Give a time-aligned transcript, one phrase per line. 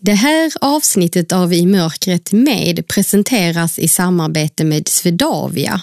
[0.00, 5.80] Det här avsnittet av I mörkret med presenteras i samarbete med Svedavia.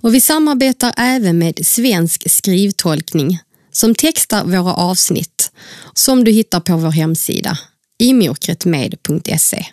[0.00, 3.38] Och vi samarbetar även med Svensk skrivtolkning
[3.72, 5.50] som textar våra avsnitt
[5.94, 7.58] som du hittar på vår hemsida
[7.98, 9.64] imörkretmed.se.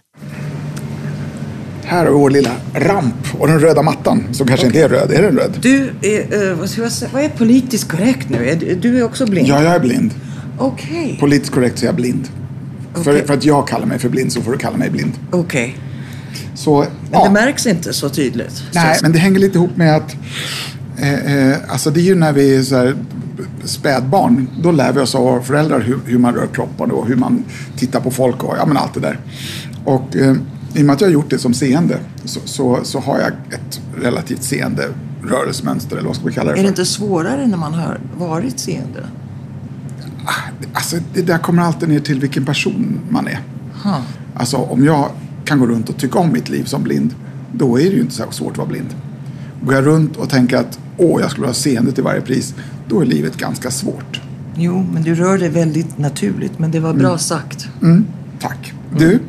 [1.84, 5.12] Här har vi vår lilla ramp och den röda mattan som kanske inte är röd.
[5.12, 5.60] Är den röd?
[5.62, 8.78] Du, är, eh, vad, ska jag säga, vad är politiskt korrekt nu?
[8.82, 9.48] Du- är också blind?
[9.48, 10.14] Ja, jag är blind.
[10.60, 11.18] Okej.
[11.20, 12.28] Politiskt korrekt så är jag blind.
[12.94, 13.28] För, Okej.
[13.28, 15.12] för att jag kallar mig för blind så får du kalla mig blind.
[15.32, 15.77] Okej.
[16.55, 17.23] Så, Men ja.
[17.26, 18.63] det märks inte så tydligt.
[18.73, 20.16] Nej, Så- men det hänger lite ihop med att
[20.98, 22.96] eh, eh, alltså det är ju när vi är så här
[23.63, 24.48] spädbarn.
[24.62, 27.44] Då lär vi oss av våra föräldrar hur, hur man rör kroppen och hur man
[27.77, 29.20] tittar på folk och ja, men allt det där.
[29.85, 30.35] Och eh,
[30.74, 33.27] i och med att jag har gjort det som seende så, så, så har jag
[33.54, 34.84] ett relativt seende
[35.24, 36.63] rörelsemönster eller vad ska vi kalla det Är för?
[36.63, 39.04] det inte svårare när man har varit seende?
[40.74, 43.40] Alltså, det där kommer alltid ner till vilken person man är.
[43.84, 44.02] Ha.
[44.36, 45.10] Alltså om jag
[45.46, 47.16] kan gå runt och tycka om mitt liv som blind,
[47.54, 48.96] då är det ju inte så svårt att vara blind.
[49.63, 52.55] Går jag runt och tänker att åh, jag skulle ha seende till varje pris,
[52.88, 54.21] då är livet ganska svårt.
[54.55, 56.60] Jo, men du rör dig väldigt naturligt.
[56.60, 57.68] Men det var bra sagt.
[57.82, 58.05] Mm,
[58.40, 58.74] tack.
[58.98, 59.20] Du,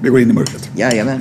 [0.00, 0.70] vi går in i mörkret.
[0.76, 1.20] Jajamän.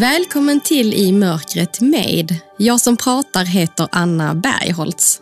[0.00, 2.36] Välkommen till I mörkret med.
[2.56, 5.20] Jag som pratar heter Anna Bergholtz.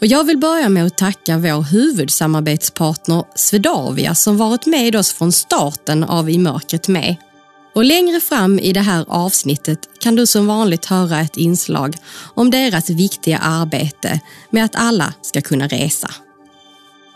[0.00, 5.32] Och jag vill börja med att tacka vår huvudsamarbetspartner Swedavia som varit med oss från
[5.32, 7.16] starten av I mörkret med.
[7.74, 11.96] Och längre fram i det här avsnittet kan du som vanligt höra ett inslag
[12.34, 16.10] om deras viktiga arbete med att alla ska kunna resa.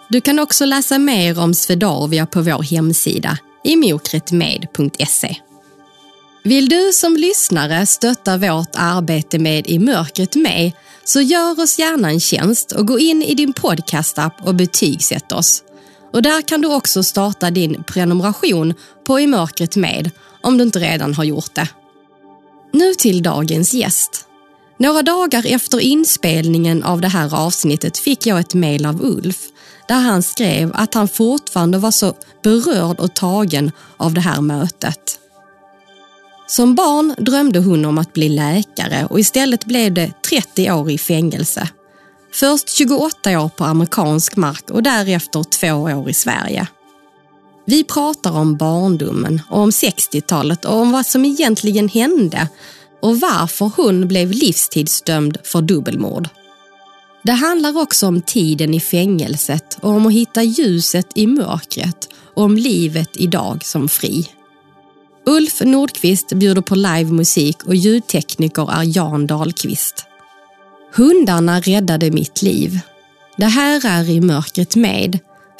[0.08, 5.36] Du kan också läsa mer om Swedavia på vår hemsida imokretmed.se.
[6.46, 10.72] Vill du som lyssnare stötta vårt arbete med I mörkret med
[11.04, 15.62] så gör oss gärna en tjänst och gå in i din podcastapp och betygsätt oss.
[16.12, 18.74] Och där kan du också starta din prenumeration
[19.06, 20.10] på I mörkret med
[20.42, 21.68] om du inte redan har gjort det.
[22.72, 24.26] Nu till dagens gäst.
[24.78, 29.38] Några dagar efter inspelningen av det här avsnittet fick jag ett mejl av Ulf
[29.88, 35.20] där han skrev att han fortfarande var så berörd och tagen av det här mötet.
[36.46, 40.98] Som barn drömde hon om att bli läkare och istället blev det 30 år i
[40.98, 41.68] fängelse.
[42.32, 46.66] Först 28 år på amerikansk mark och därefter två år i Sverige.
[47.66, 52.48] Vi pratar om barndomen och om 60-talet och om vad som egentligen hände
[53.02, 56.28] och varför hon blev livstidsdömd för dubbelmord.
[57.22, 62.42] Det handlar också om tiden i fängelset och om att hitta ljuset i mörkret och
[62.42, 64.28] om livet idag som fri.
[65.28, 70.06] Ulf Nordqvist bjuder på livemusik och ljudtekniker är Jan Dahlqvist.
[70.94, 72.78] Hundarna räddade mitt liv.
[73.36, 75.18] Det här är I mörkret med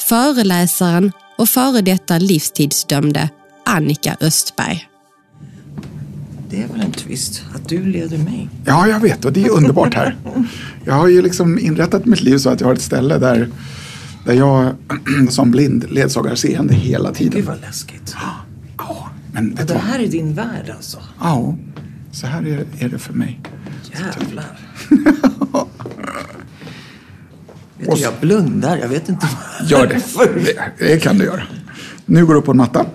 [0.09, 3.31] föreläsaren och före detta livstidsdömde
[3.65, 4.89] Annika Östberg.
[6.51, 8.49] Det är väl en twist att du leder mig.
[8.67, 10.17] Ja, jag vet och det är underbart här.
[10.85, 13.49] Jag har ju liksom inrättat mitt liv så att jag har ett ställe där,
[14.25, 14.75] där jag
[15.31, 17.47] som blind ledsagar seende hela Gud tiden.
[17.47, 18.15] vad läskigt.
[18.21, 18.31] Ja,
[19.37, 19.83] men vet du det vad?
[19.83, 20.99] här är din värld alltså.
[21.21, 21.57] Ja,
[22.13, 23.41] så här är, är det för mig.
[23.93, 24.59] Jävlar.
[27.79, 28.77] Vet du, jag blundar.
[28.77, 29.29] Jag vet inte
[29.61, 30.03] vad Gör det.
[30.45, 30.73] det.
[30.87, 31.43] Det kan du göra.
[32.07, 32.87] Nu går du upp på en matta.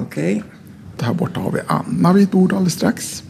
[0.00, 0.42] Okej.
[0.98, 3.22] Där borta har vi Anna vid ett bord alldeles strax.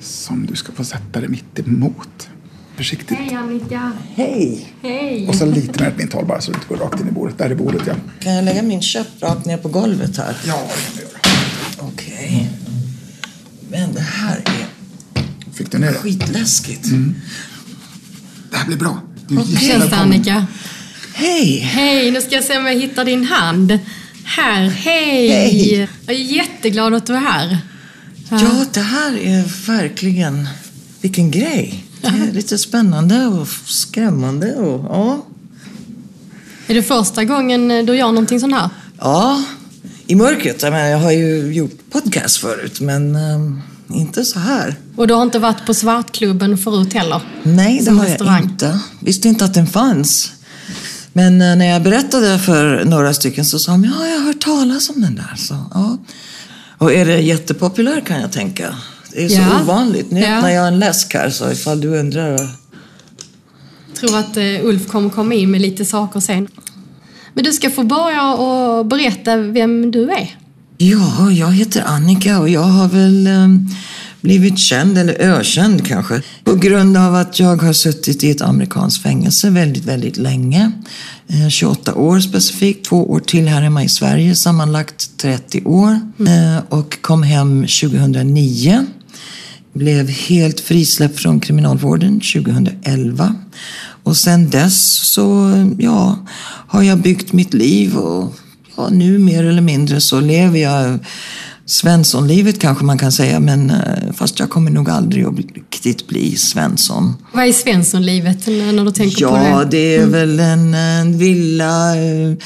[0.00, 2.28] Som du ska få sätta dig mitt emot.
[2.76, 3.18] Försiktigt.
[3.18, 3.92] Hej Annika!
[4.14, 4.74] Hej.
[4.82, 5.28] Hej!
[5.28, 7.38] Och så lite mer mint håll bara så du inte går rakt in i bordet.
[7.38, 7.94] Där är bordet ja.
[8.20, 10.36] Kan jag lägga min käpp rakt ner på golvet här?
[10.46, 11.21] Ja, det kan du göra.
[11.88, 12.50] Okej.
[13.70, 14.66] Men det här är
[15.54, 15.98] Fick du ner det?
[15.98, 16.88] skitläskigt.
[18.50, 19.00] Det här blir bra.
[19.28, 19.52] Du Okej.
[19.54, 20.00] Jättevälkommen.
[20.04, 20.46] Annika?
[21.14, 21.58] Hej!
[21.58, 23.78] Hej, nu ska jag se om jag hittar din hand.
[24.24, 25.28] Här, hej!
[25.28, 25.88] Hej.
[26.06, 27.58] Jag är jätteglad att du är här.
[28.30, 30.48] Ja, det här är verkligen...
[31.00, 31.84] Vilken grej.
[32.00, 35.26] Det är lite spännande och skrämmande och ja.
[36.66, 38.68] Är det första gången du gör någonting sånt här?
[38.98, 39.42] Ja,
[40.12, 40.62] i mörkret.
[40.62, 43.60] Jag, menar, jag har ju gjort podcast förut, men ehm,
[43.94, 44.74] inte så här.
[44.96, 47.20] Och du har inte varit på Svartklubben förut heller?
[47.42, 48.42] Nej, det har jag restaurang.
[48.42, 48.78] inte.
[49.00, 50.32] Visste inte att den fanns.
[51.12, 54.40] Men eh, när jag berättade för några stycken så sa de, ja, jag har hört
[54.40, 55.34] talas om den där.
[55.36, 55.98] Så, ja.
[56.78, 58.74] Och är det jättepopulär kan jag tänka.
[59.12, 59.60] Det är så Ja.
[59.62, 60.10] ovanligt.
[60.10, 60.36] Nu Ja.
[60.36, 62.48] öppnar jag en läsk här, så ifall du undrar.
[64.00, 66.48] tror att eh, Ulf kommer komma in med lite saker sen.
[67.34, 70.36] Men du ska få börja och berätta vem du är.
[70.78, 73.48] Ja, jag heter Annika och jag har väl eh,
[74.20, 79.02] blivit känd, eller ökänd kanske, på grund av att jag har suttit i ett amerikanskt
[79.02, 80.72] fängelse väldigt, väldigt länge.
[81.28, 86.00] Eh, 28 år specifikt, två år till här hemma i Sverige, sammanlagt 30 år.
[86.18, 88.86] Eh, och kom hem 2009.
[89.72, 93.34] Blev helt frisläppt från kriminalvården 2011.
[94.02, 96.18] Och sen dess så, ja,
[96.66, 98.34] har jag byggt mitt liv och
[98.76, 100.98] ja, nu mer eller mindre så lever jag
[101.66, 106.36] Svenssonlivet kanske man kan säga, men eh, fast jag kommer nog aldrig att riktigt bli
[106.36, 107.14] Svensson.
[107.32, 109.48] Vad är Svenssonlivet när du tänker ja, på det?
[109.48, 112.36] Ja, det är väl en, en villa, eh,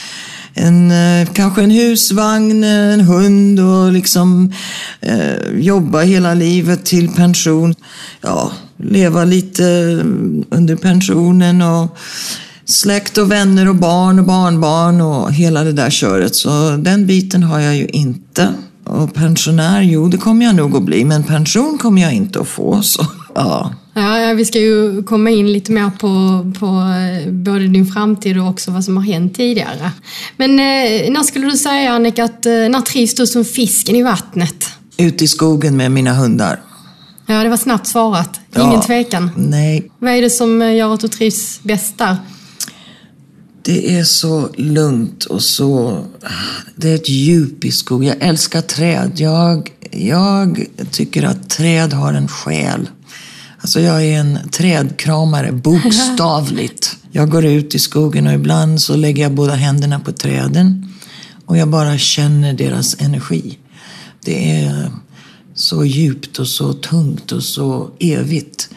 [0.56, 4.52] en, eh, kanske en husvagn, en hund och liksom
[5.00, 7.74] eh, jobba hela livet till pension.
[8.20, 11.98] Ja, leva lite mm, under pensionen och
[12.64, 16.34] släkt och vänner och barn och barnbarn och hela det där köret.
[16.34, 18.54] Så den biten har jag ju inte.
[18.84, 22.48] Och pensionär, jo det kommer jag nog att bli, men pension kommer jag inte att
[22.48, 22.82] få.
[22.82, 23.06] Så,
[23.36, 23.72] ja.
[23.94, 26.08] Ja, vi ska ju komma in lite mer på,
[26.60, 29.90] på eh, både din framtid och också vad som har hänt tidigare.
[30.36, 34.02] Men eh, när skulle du säga Annika, att, eh, när trivs du som fisken i
[34.02, 34.64] vattnet?
[34.96, 36.60] Ute i skogen med mina hundar.
[37.26, 38.40] Ja, det var snabbt svarat.
[38.56, 38.82] Ingen Ja.
[38.82, 39.30] tvekan.
[39.36, 42.16] Nej, Vad är det som gör att du trivs bäst där?
[43.62, 46.04] Det är så lugnt och så...
[46.76, 48.04] Det är ett djup i skog.
[48.04, 49.12] Jag älskar träd.
[49.16, 52.88] Jag, jag tycker att träd har en själ.
[53.66, 56.96] Alltså jag är en trädkramare, bokstavligt.
[57.10, 60.94] Jag går ut i skogen och ibland så lägger jag båda händerna på träden
[61.46, 63.58] och jag bara känner deras energi.
[64.24, 64.90] Det är
[65.54, 68.68] så djupt och så tungt och så evigt.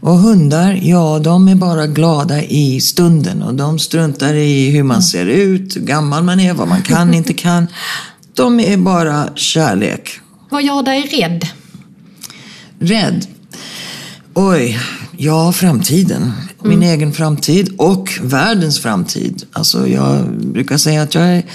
[0.00, 5.02] Och hundar, ja, de är bara glada i stunden och de struntar i hur man
[5.02, 7.66] ser ut, hur gammal man är, vad man kan, inte kan.
[8.34, 10.10] De är bara kärlek.
[10.50, 11.46] Vad gör dig rädd?
[12.78, 13.26] Rädd?
[14.40, 14.80] Oj,
[15.16, 16.32] ja, framtiden.
[16.62, 19.44] Min egen framtid och världens framtid.
[19.52, 21.46] Alltså, jag brukar säga att jag är,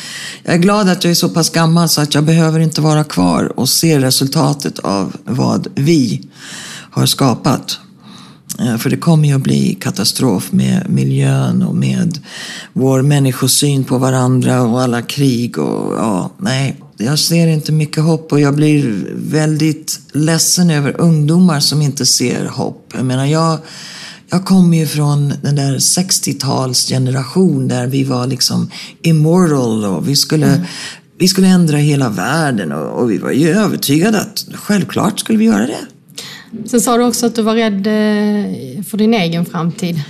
[0.44, 3.04] jag är glad att jag är så pass gammal så att jag behöver inte vara
[3.04, 6.22] kvar och se resultatet av vad vi
[6.92, 7.80] har skapat.
[8.60, 12.20] Eh, För det kommer ju att bli katastrof med miljön och med
[12.74, 16.83] vår människosyn på varandra och alla krig och ja, nej.
[16.98, 22.45] Jag ser inte mycket hopp och jag blir väldigt ledsen över ungdomar som inte ser
[22.45, 22.94] hopp.
[22.95, 23.57] Jag menar, jag,
[24.30, 28.69] jag kommer ju från den där 60-talsgeneration där vi var liksom
[29.01, 30.66] immortal och vi skulle,
[31.18, 35.46] vi skulle ändra hela världen och, och vi var ju övertygade att självklart skulle vi
[35.46, 35.86] göra det.
[36.66, 40.01] Sen sa du också att du var rädd eh, för din egen framtid.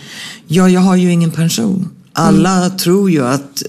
[0.48, 1.90] Ja, jag har ju ingen pension.
[2.14, 3.64] Alla tror ju att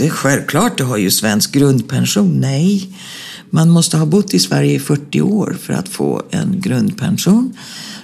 [0.00, 2.40] det är självklart, du har ju svensk grundpension.
[2.40, 2.88] Nej,
[3.50, 7.52] man måste ha bott i Sverige i 40 år för att få en grundpension.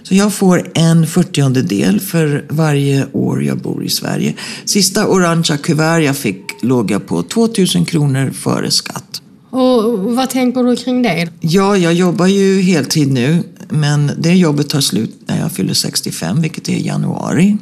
[0.02, 4.34] Så jag får en fyrtiondedel för varje år jag bor i Sverige.
[4.64, 9.22] Sista orangea kuvert jag fick låg jag på 2000 kronor före skatt.
[9.50, 11.28] Och vad tänker du kring det?
[11.40, 16.40] Ja, jag jobbar ju heltid nu, men det jobbet tar slut när jag fyller 65,
[16.42, 17.56] vilket är i januari.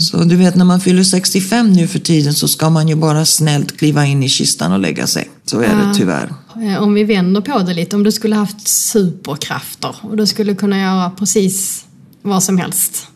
[0.00, 3.24] Så du vet, när man fyller 65 nu för tiden så ska man ju bara
[3.24, 5.30] snällt kliva in i kistan och lägga sig.
[5.44, 6.34] Så är det tyvärr.
[6.62, 10.54] Eh, Om vi vänder på det lite, om du skulle haft superkrafter och du skulle
[10.54, 11.84] kunna göra precis
[12.22, 13.06] vad som helst.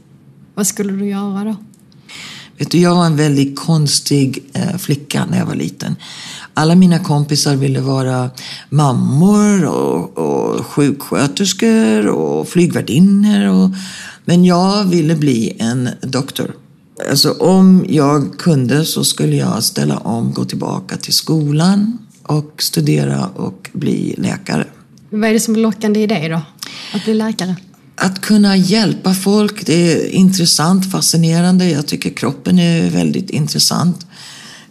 [0.55, 1.57] Vad skulle du göra då?
[2.59, 5.97] Vet du, jag var en väldigt konstig eh, flicka när jag var liten.
[6.55, 8.31] Alla mina kompisar ville vara
[8.71, 13.49] mammor och, och sjuksköterskor och flygvärdinnor.
[13.49, 13.71] Och,
[14.25, 16.55] men jag ville bli en doktor.
[17.11, 23.27] Alltså om jag kunde så skulle jag ställa om, gå tillbaka till skolan och studera
[23.27, 24.67] och bli läkare.
[25.11, 26.41] Vad är det som är lockande i det då?
[26.95, 27.57] Att bli läkare?
[27.97, 31.71] Att kunna hjälpa folk, det är intressant, fascinerande.
[31.71, 34.07] Jag tycker kroppen är väldigt intressant.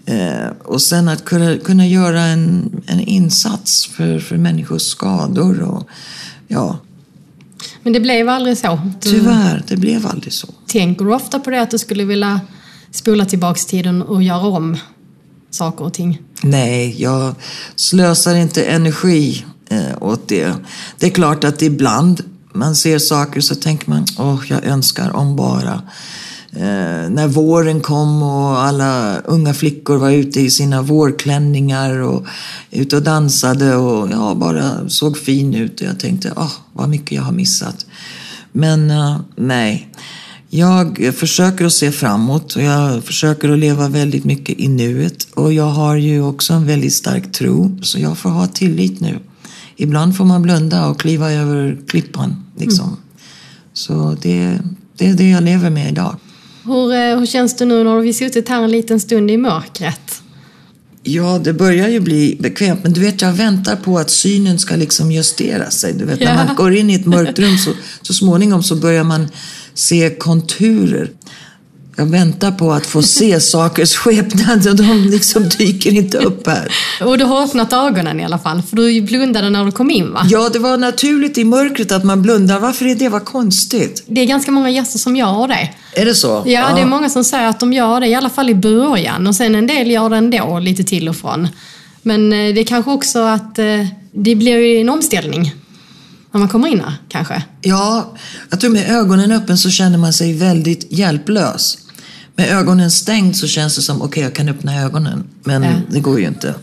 [0.06, 5.62] Eh, och sen att kunna, kunna göra en, en insats för, för människors skador.
[5.62, 5.88] Och,
[6.48, 6.80] ja,
[7.84, 8.80] Men det blev aldrig så?
[9.02, 10.48] Du, tyvärr, det blev aldrig så.
[10.68, 12.42] Tänker du ofta på det att du skulle vilja
[12.92, 14.78] spola tillbaks tiden och göra om
[15.52, 16.22] saker och ting?
[16.42, 17.36] Nej, jag
[17.76, 20.54] slösar inte energi eh, åt det.
[21.00, 22.24] Det är klart att ibland
[22.54, 25.82] man ser saker så tänker man, åh, jag önskar om bara.
[26.56, 32.26] Eh, när våren kom och alla unga flickor var ute i sina vårklänningar och
[32.72, 35.82] ute och dansade och ja, bara såg fin ut.
[35.82, 37.86] Och jag tänkte, åh, vad mycket jag har missat.
[38.52, 39.88] Men eh, nej,
[40.50, 45.28] Jag försöker att se framåt och jag försöker att leva väldigt mycket i nuet.
[45.34, 49.20] Och jag har ju också en väldigt stark tro, så jag får ha tillit nu.
[49.76, 52.46] Ibland får man blunda och kliva över klippan.
[52.58, 52.86] Liksom.
[52.86, 53.00] Mm.
[53.74, 54.60] Så det,
[54.98, 56.16] det är det jag lever med idag.
[56.66, 60.22] Hur, eh, hur känns det nu när vi suttit här en liten stund i mörkret?
[61.04, 62.80] Ja, det börjar ju bli bekvämt.
[62.84, 65.94] Men du vet, jag väntar på att synen ska liksom justera sig.
[65.94, 66.36] Du vet, ja.
[66.36, 69.28] när man går in i ett mörkt rum så, så småningom så börjar man
[69.74, 71.10] se konturer.
[71.96, 76.72] Jag väntar på att få se sakers skepnad och de liksom dyker inte upp här.
[77.02, 80.14] Och du har öppnat ögonen i alla fall, för du blundade när du kom in
[80.14, 80.26] va?
[80.30, 82.60] Ja, det var naturligt i mörkret att man blundar.
[82.60, 83.10] Varför är det?
[83.10, 84.04] Vad konstigt.
[84.08, 85.70] Det är ganska många gäster som gör det.
[86.02, 86.28] Är det så?
[86.28, 88.56] Ja, ja, det är många som säger att de gör det, i alla fall i
[88.56, 89.28] början.
[89.28, 91.48] Och sen en del gör det ändå, lite till och från.
[92.02, 93.66] Men eh, det är kanske också att eh,
[94.12, 95.54] det blir en omställning
[96.32, 97.44] när man kommer in här, kanske?
[97.62, 98.14] Ja,
[98.50, 101.78] jag tror med ögonen öppen så känner man sig väldigt hjälplös.
[102.36, 105.24] Med ögonen stängt så känns det som, okej okay, jag kan öppna ögonen.
[105.44, 105.74] Men ja.
[105.90, 106.56] det går ju inte.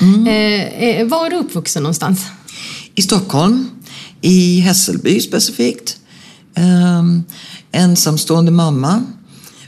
[0.00, 0.26] mm.
[1.00, 2.26] eh, var är du uppvuxen någonstans?
[2.94, 3.70] I Stockholm.
[4.20, 5.96] I Hässelby specifikt.
[6.54, 7.02] Eh,
[7.72, 9.02] ensamstående mamma.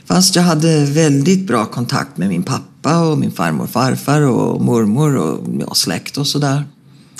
[0.05, 4.61] Fast jag hade väldigt bra kontakt med min pappa och min farmor och farfar och
[4.61, 6.65] mormor och ja, släkt och sådär.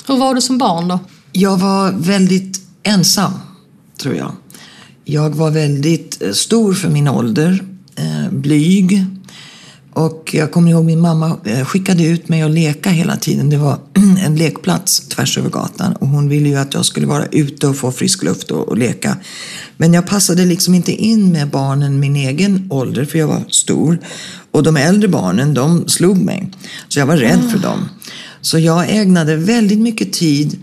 [0.06, 0.98] Hur var du som barn då?
[1.32, 3.32] Jag var väldigt ensam,
[4.00, 4.32] tror jag.
[5.10, 7.62] Jag var väldigt eh, stor för min ålder,
[7.96, 9.04] eh, blyg.
[9.92, 13.50] Och jag kommer ihåg min mamma eh, skickade ut mig att leka hela tiden.
[13.50, 13.78] Det var
[14.24, 17.76] en lekplats tvärs över gatan och hon ville ju att jag skulle vara ute och
[17.76, 19.16] få frisk luft och, och leka.
[19.76, 23.98] Men jag passade liksom inte in med barnen min egen ålder för jag var stor.
[24.50, 26.50] Och de äldre barnen, de slog mig.
[26.88, 27.88] Så jag var rädd för dem.
[28.40, 30.58] Så jag ägnade väldigt mycket tid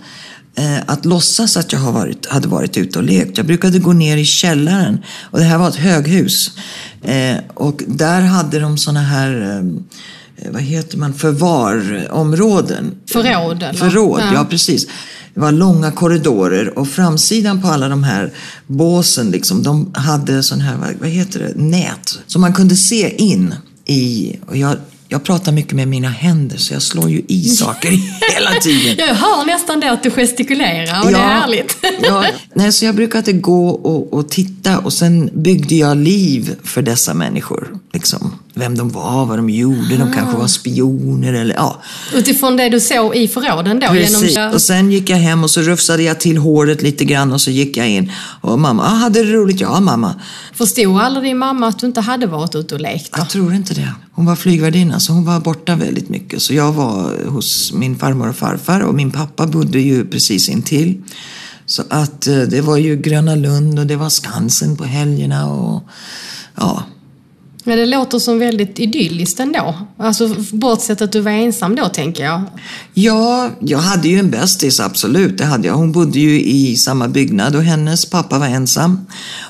[0.85, 3.37] att låtsas att jag har varit, hade varit ute och lekt.
[3.37, 6.51] Jag brukade gå ner i källaren och det här var ett höghus.
[7.01, 9.61] Eh, och där hade de såna här
[10.37, 12.95] eh, vad heter man, förvarområden.
[13.11, 13.63] Förråd?
[13.63, 13.73] Eller?
[13.73, 14.33] Förråd, ja.
[14.33, 14.87] ja precis.
[15.33, 18.33] Det var långa korridorer och framsidan på alla de här
[18.67, 22.19] båsen, liksom, de hade sån här, vad heter det, nät.
[22.27, 26.73] Så man kunde se in i, och jag jag pratar mycket med mina händer så
[26.73, 27.89] jag slår ju i saker
[28.33, 29.07] hela tiden.
[29.07, 31.77] Jag hör nästan det att du gestikulerar och ja, det är härligt.
[32.01, 36.81] ja, nej, så jag brukade gå och, och, titta och sen byggde jag liv för
[36.81, 37.79] dessa människor.
[37.93, 41.81] Liksom, vem de var, vad de gjorde, de kanske var spioner eller ja.
[42.13, 43.87] Utifrån det du såg i förråden då?
[43.87, 44.53] Precis, genom...
[44.53, 47.51] och sen gick jag hem och så rufsade jag till håret lite grann och så
[47.51, 48.11] gick jag in.
[48.41, 49.59] Och mamma, ah, hade det roligt?
[49.59, 50.15] Ja, mamma.
[50.53, 53.11] Förstod aldrig din mamma att du inte hade varit ute och lekt?
[53.13, 53.19] Då?
[53.19, 53.91] Jag tror inte det.
[54.11, 56.41] Hon var flygvärdinna så hon var borta väldigt mycket.
[56.41, 61.03] Så jag var hos min farmor och farfar och min pappa bodde ju precis intill.
[61.65, 65.83] Så att eh, det var ju Gröna Lund och det var Skansen på helgerna och
[66.55, 66.83] ja,
[67.67, 69.75] men det låter som väldigt idylliskt ändå.
[69.97, 72.41] Alltså bortsett att du var ensam då, tänker jag.
[72.93, 75.37] Ja, jag hade ju en bästis, absolut.
[75.37, 75.75] Det hade jag.
[75.75, 79.05] Hon bodde ju i samma byggnad och hennes pappa var ensam.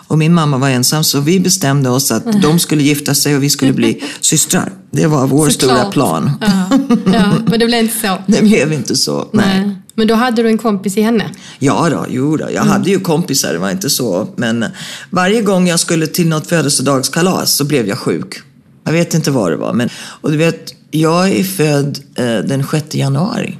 [0.07, 3.43] Och min mamma var ensam, så vi bestämde oss att de skulle gifta sig och
[3.43, 4.71] vi skulle bli systrar.
[4.91, 5.77] Det var vår Såklart.
[5.77, 6.31] stora plan.
[6.41, 6.77] Ja.
[7.13, 8.17] ja, men det blev inte så.
[8.27, 9.65] Det blev inte så, nej.
[9.65, 9.75] nej.
[9.95, 11.29] Men då hade du en kompis i henne?
[11.59, 12.43] Ja, då, jo då.
[12.43, 12.67] jag mm.
[12.67, 14.27] hade ju kompisar, det var inte så.
[14.35, 14.65] Men
[15.09, 18.35] varje gång jag skulle till något födelsedagskalas så blev jag sjuk.
[18.83, 19.73] Jag vet inte vad det var.
[19.73, 23.57] Men, och du vet, jag är född eh, den 6 januari.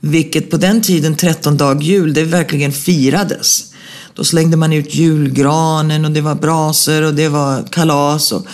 [0.00, 3.72] Vilket på den tiden, 13 dag jul, det verkligen firades.
[4.14, 8.32] Då slängde man ut julgranen och det var braser och det var kalas.
[8.32, 8.46] Och,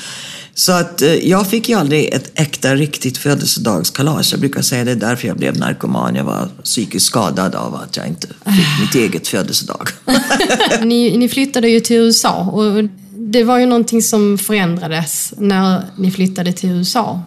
[0.54, 4.32] så att eh, jag fick ju aldrig ett äkta, riktigt födelsedagskalas.
[4.32, 6.14] Jag brukar säga det är därför jag blev narkoman.
[6.14, 9.88] Jag var psykiskt skadad av att jag inte fick mitt eget födelsedag.
[10.82, 12.84] ni, ni flyttade ju till USA och
[13.32, 17.22] det var ju någonting som förändrades när ni flyttade till USA.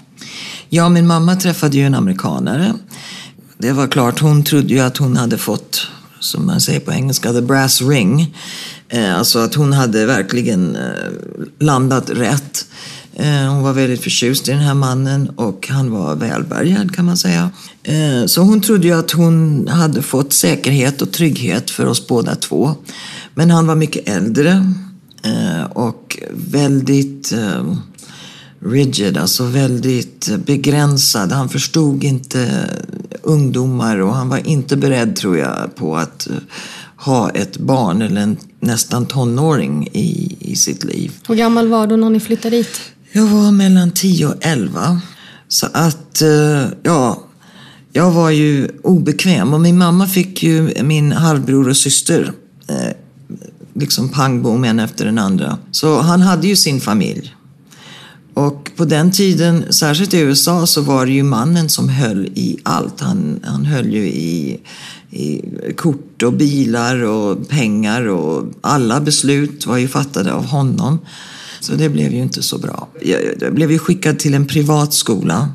[0.70, 2.74] Ja, min mamma träffade ju en amerikanare.
[3.58, 5.88] Det var klart, hon trodde ju att hon hade fått,
[6.20, 8.36] som man säger på engelska, the brass ring.
[8.90, 11.12] Eh, alltså att hon hade verkligen eh,
[11.60, 12.66] landat rätt.
[13.16, 17.18] Eh, hon var väldigt förtjust i den här mannen och han var välbärgad kan man
[17.18, 17.50] säga.
[17.84, 22.36] Eh, så hon trodde ju att hon hade fått säkerhet och trygghet för oss båda
[22.36, 22.76] två.
[23.34, 24.74] Men han var mycket äldre
[25.24, 27.34] eh, och väldigt
[28.60, 31.32] rigid, alltså väldigt begränsad.
[31.32, 32.70] Han förstod inte
[33.22, 36.28] ungdomar och han var inte beredd, tror jag, på att
[36.96, 41.12] ha ett barn eller en nästan tonåring i, i sitt liv.
[41.28, 42.82] Hur gammal var du när ni flyttade dit?
[43.18, 45.02] Jag var mellan 10 och 11.
[45.48, 47.24] Så att, eh, ja,
[47.94, 49.54] jag var ju obekväm.
[49.54, 52.32] Och min mamma fick ju min halvbror och syster
[52.68, 52.92] eh,
[53.74, 55.58] liksom pang bom en efter den andra.
[55.72, 57.36] Så han hade ju sin familj.
[58.34, 62.58] Och på den tiden, särskilt i USA, så var det ju mannen som höll i
[62.64, 63.02] allt.
[63.02, 64.60] Han, han höll ju i,
[65.10, 65.42] i
[65.78, 71.00] kort och bilar och pengar och alla beslut var ju fattade av honom.
[71.66, 72.88] Så det blev ju inte så bra.
[73.02, 75.50] Jag, blev ju skickad till en privatskola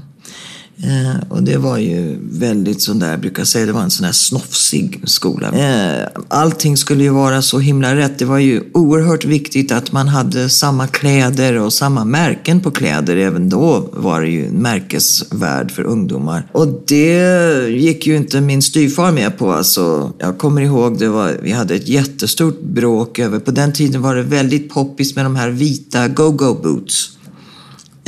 [0.82, 4.06] Eh, och det var ju väldigt sån där, jag brukar säga, det var en sån
[4.06, 5.52] där snofsig skola.
[5.52, 8.18] Eh, allting skulle ju vara så himla rätt.
[8.18, 13.16] Det var ju oerhört viktigt att man hade samma kläder och samma märken på kläder.
[13.16, 16.46] Även då var det ju en märkesvärld för ungdomar.
[16.52, 19.52] Och det gick ju inte min styvfar med på.
[19.52, 24.02] Alltså, jag kommer ihåg, det var, vi hade ett jättestort bråk över, på den tiden
[24.02, 27.19] var det väldigt poppis med de här vita go-go boots.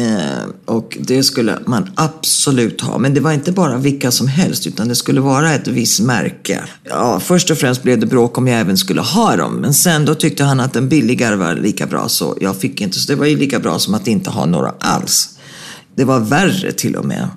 [0.03, 2.99] Eh, och det skulle man absolut ha.
[2.99, 6.63] Men det var inte bara vilka som helst, utan det skulle vara ett visst märke.
[6.85, 9.55] Ja, först och främst blev det bråk om jag även skulle ha dem.
[9.55, 12.99] Men sen då tyckte han att den billigare var lika bra, så jag fick inte.
[12.99, 15.29] Så det var ju lika bra som att inte ha några alls.
[15.95, 17.29] Det var värre till och med.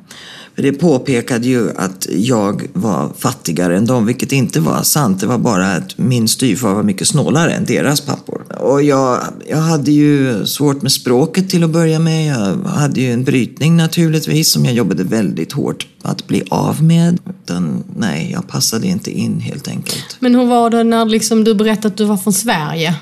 [0.55, 5.19] För det påpekade ju att jag var fattigare än dem, vilket inte var sant.
[5.19, 8.45] Det var bara att min styvfar var mycket snålare än deras pappor.
[8.59, 9.19] Och jag,
[9.49, 12.27] jag hade ju svårt med språket till att börja med.
[12.27, 17.19] Jag hade ju en brytning naturligtvis som jag jobbade väldigt hårt att bli av med.
[17.43, 20.17] Utan, nej, jag passade inte in helt enkelt.
[20.19, 22.95] Men hur var det när liksom du berättade att du var från Sverige?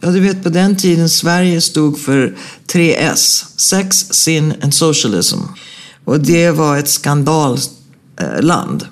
[0.00, 3.44] Ja, du vet på den tiden Sverige stod för tre S.
[3.56, 5.38] Sex, sin and socialism.
[6.06, 8.86] Och det var ett skandalland.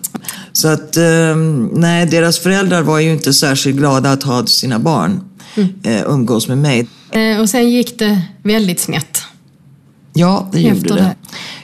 [0.52, 5.20] Så att, ehm, nej, deras föräldrar var ju inte särskilt glada att ha sina barn
[5.54, 5.74] mm.
[6.06, 6.88] umgås med mig.
[7.10, 9.22] Eh, och sen gick det väldigt snett.
[10.12, 10.94] Ja, det gjorde det.
[10.94, 11.14] det.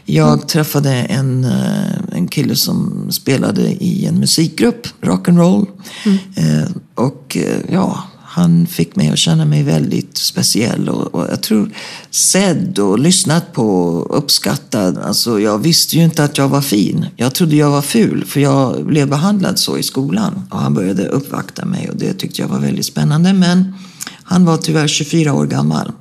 [0.04, 0.46] Jag mm.
[0.46, 5.66] träffade en, eh, en kille som spelade i en musikgrupp, rock'n'roll.
[6.06, 6.80] Mm.
[6.94, 7.36] Och
[7.68, 11.70] ja, han fick mig att känna mig väldigt speciell och, och, jag tror
[12.10, 14.98] sedd och lyssnat på och uppskattad.
[14.98, 17.06] Alltså, jag visste ju inte att jag var fin.
[17.16, 20.42] Jag trodde jag var ful för jag blev behandlad så i skolan.
[20.50, 23.32] Och han började uppvakta mig och det tyckte jag var väldigt spännande.
[23.32, 23.74] Men
[24.22, 25.92] han var tyvärr 24 år gammal.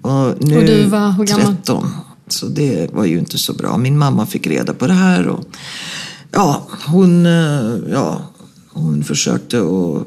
[0.00, 1.56] Och nu och du var hur gammal?
[1.56, 1.90] 13.
[2.28, 3.76] Så det var ju inte så bra.
[3.78, 5.44] Min mamma fick reda på det här och
[6.30, 8.22] ja, hon, eh, ja,
[8.68, 10.06] hon försökte att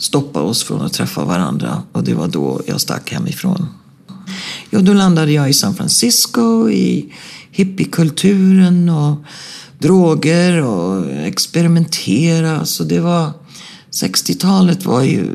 [0.00, 3.66] stoppa oss från att träffa varandra och det var då jag stack hemifrån.
[4.70, 7.12] Ja, då landade jag i San Francisco, i
[7.50, 9.16] hippiekulturen och
[9.78, 12.64] droger och experimentera.
[12.64, 13.30] Så det var...
[13.90, 15.26] 60-talet var ju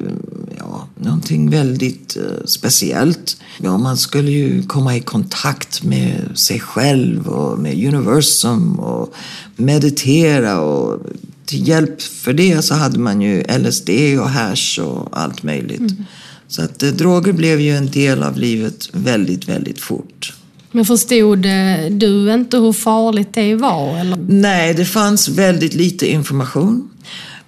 [0.57, 3.37] ja, någonting väldigt eh, speciellt.
[3.57, 9.13] Ja, man skulle ju komma i kontakt med sig själv och med universum och
[9.55, 10.99] meditera och
[11.45, 15.79] till hjälp för det så hade man ju LSD och hash och allt möjligt.
[15.79, 16.05] Mm.
[16.47, 20.33] Så att eh, droger blev ju en del av livet väldigt, väldigt fort.
[20.71, 23.97] Men förstod eh, du inte hur farligt det var?
[23.97, 24.17] Eller?
[24.27, 26.89] Nej, det fanns väldigt lite information.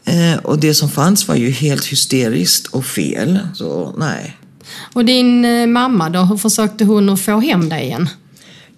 [0.06, 3.40] Eh, och det som fanns var ju helt hysteriskt och fel.
[3.54, 4.38] Så nej.
[4.94, 8.10] Och din eh, mamma då, hur försökte hon att få hem dig igen?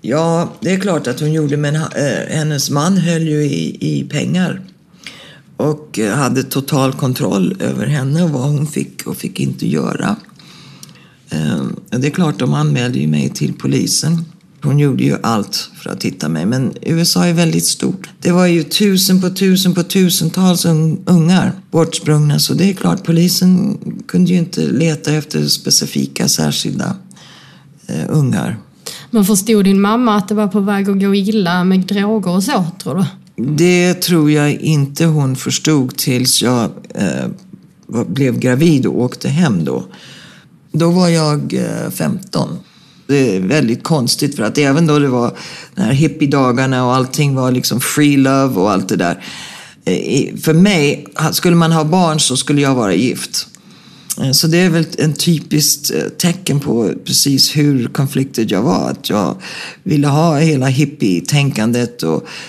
[0.02, 1.82] Ja, det är klart att hon gjorde, men eh,
[2.30, 4.62] hennes man höll ju i, i pengar
[5.60, 10.16] och eh, hade total kontroll över henne och vad hon fick och fick inte göra.
[11.30, 14.26] Eh, det är klart, de anmälde ju mig till polisen.
[14.62, 18.10] Hon gjorde ju allt för att hitta mig, men USA är väldigt stort.
[18.22, 20.66] Det var ju tusen på tusen på tusentals
[21.06, 26.96] ungar bortsprungna, så det är klart, polisen kunde ju inte leta efter specifika särskilda
[27.88, 28.58] eh, ungar.
[29.12, 32.44] Men förstod din mamma att det var på väg att gå illa med droger och
[32.44, 33.06] så, tror du?
[33.42, 37.28] Det tror jag inte hon förstod tills jag eh,
[37.88, 39.86] blev gravid och åkte hem då.
[40.72, 42.50] Då var jag eh, 15.
[43.08, 45.38] Det är väldigt konstigt för att även då det var
[45.76, 49.24] de här hippiedagarna och allting var liksom free love och allt det där.
[49.86, 53.48] Eh, för mig, skulle man ha barn så skulle jag vara gift.
[54.18, 58.90] Eh, så det är väl en typiskt eh, tecken på precis hur konflikted jag var.
[58.90, 59.36] Att jag
[59.84, 62.04] ville ha hela hippie-tänkandet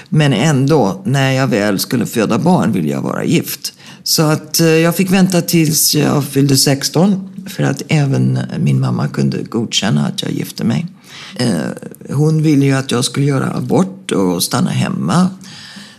[0.08, 3.72] men ändå, när jag väl skulle föda barn ville jag vara gift.
[4.02, 9.08] Så att eh, jag fick vänta tills jag fyllde 16 för att även min mamma
[9.08, 10.86] kunde godkänna att jag gifte mig.
[12.10, 15.28] Hon ville ju att jag skulle göra abort och stanna hemma.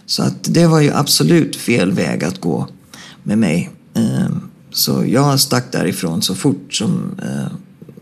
[0.06, 2.68] Så att det var ju absolut fel väg att gå
[3.24, 3.70] med mig.
[4.72, 7.54] Så jag stack därifrån så fort som, eh,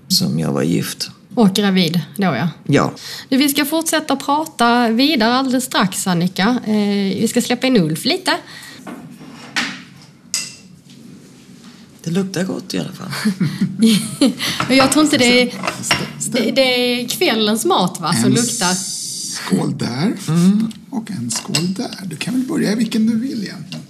[0.07, 1.09] som jag var gift.
[1.35, 2.49] Och gravid då ja.
[2.67, 2.91] Ja.
[3.29, 6.59] Vi ska fortsätta prata vidare alldeles strax Annika.
[6.65, 8.31] Eh, vi ska släppa in Ulf lite.
[12.03, 13.11] Det luktar gott i alla fall.
[14.67, 15.53] Men jag tror inte det är,
[16.31, 18.73] det, det är kvällens mat va, som En luktar.
[18.73, 20.17] skål där
[20.89, 21.99] och en skål där.
[22.05, 23.83] Du kan väl börja i vilken du vill egentligen.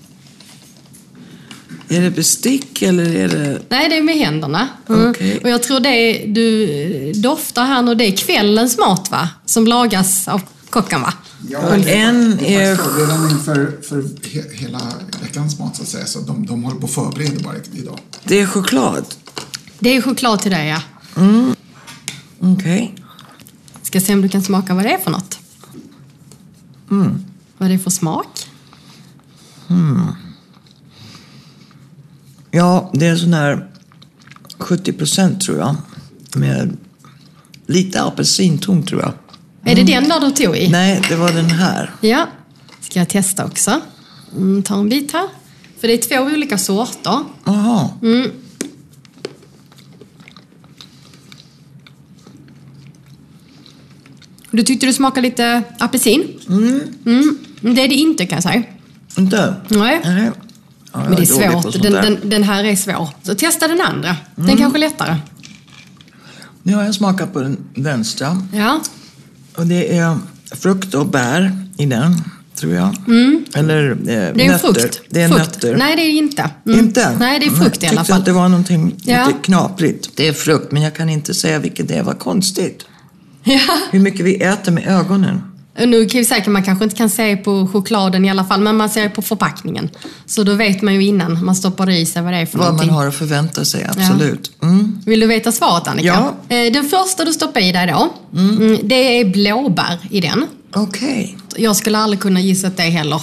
[1.91, 3.61] Är det bestick eller är det...
[3.69, 4.67] Nej, det är med händerna.
[4.89, 5.09] Mm.
[5.09, 5.39] Okej.
[5.43, 9.29] Och jag tror det är, du doftar här nu, det är kvällens mat va?
[9.45, 11.13] Som lagas av kocken va?
[11.49, 14.81] Ja, Och en är förberedande inför för he, hela
[15.21, 16.05] veckans mat så att säga.
[16.05, 17.99] Så de, de håller på och förbereder bara idag.
[18.23, 19.05] Det är choklad.
[19.79, 20.81] Det är choklad till dig ja.
[22.39, 22.95] Okej.
[23.83, 25.39] Ska se om du kan smaka vad det är för något.
[27.57, 28.45] Vad det är för smak.
[32.51, 33.67] Ja, det är sån här
[34.57, 35.75] 70 procent tror jag.
[36.35, 36.77] Med
[37.65, 39.13] lite apelsinton tror jag.
[39.71, 40.69] Är det den där du tog i?
[40.69, 41.91] Nej, det var den här.
[42.01, 42.27] Ja.
[42.81, 43.81] Ska jag testa också.
[44.35, 45.27] Mm, ta en bit här.
[45.79, 47.19] För det är två olika sorter.
[47.43, 47.89] Jaha.
[54.51, 56.39] Du tyckte du smakade lite apelsin?
[56.47, 57.37] Mm.
[57.61, 58.63] Det är det inte kan jag säga.
[59.17, 59.55] Inte?
[59.67, 60.01] Nej.
[60.03, 60.31] Nej.
[60.93, 61.81] Ja, Men det är jag svårt.
[61.81, 63.09] Den, den, den här är svår.
[63.23, 64.15] Så testa den andra.
[64.35, 65.15] Den kanske är lättare.
[66.63, 68.47] Nu har jag smakat på den vänstra.
[68.53, 68.81] Ja.
[69.55, 70.17] Och det är
[70.51, 72.15] frukt och bär i den,
[72.55, 72.95] tror jag.
[73.55, 74.53] Eller eh, Det är nötter.
[74.53, 75.01] en frukt.
[75.09, 75.39] Det är frukt.
[75.39, 75.77] nötter.
[75.77, 76.49] Nej, det är inte.
[76.65, 76.79] Mm.
[76.79, 77.17] Inte?
[77.19, 78.19] Nej, det är frukt i jag alla fall.
[78.19, 79.27] att det var någonting Ja.
[79.27, 80.09] lite knaprigt.
[80.15, 82.03] Det är frukt, men jag kan inte säga vilket det är.
[82.03, 82.85] Vad konstigt.
[83.43, 83.59] Ja.
[83.91, 85.41] Hur mycket vi äter med ögonen.
[85.85, 88.89] Nu kan att man kanske inte kan se på chokladen i alla fall, men man
[88.89, 89.89] ser på förpackningen.
[90.25, 92.67] Så då vet man ju innan man stoppar i sig vad det är för Vad
[92.67, 92.87] någonting.
[92.87, 94.51] man har att förvänta sig, absolut.
[94.61, 95.01] Mm.
[95.05, 96.07] Vill du veta svaret Annika?
[96.49, 96.55] Ja.
[96.55, 100.45] Eh, Den första du stoppar i dig då, mm, det är blåbär i den.
[100.73, 101.37] Okej.
[101.55, 103.21] Jag skulle aldrig kunna gissa att det heller.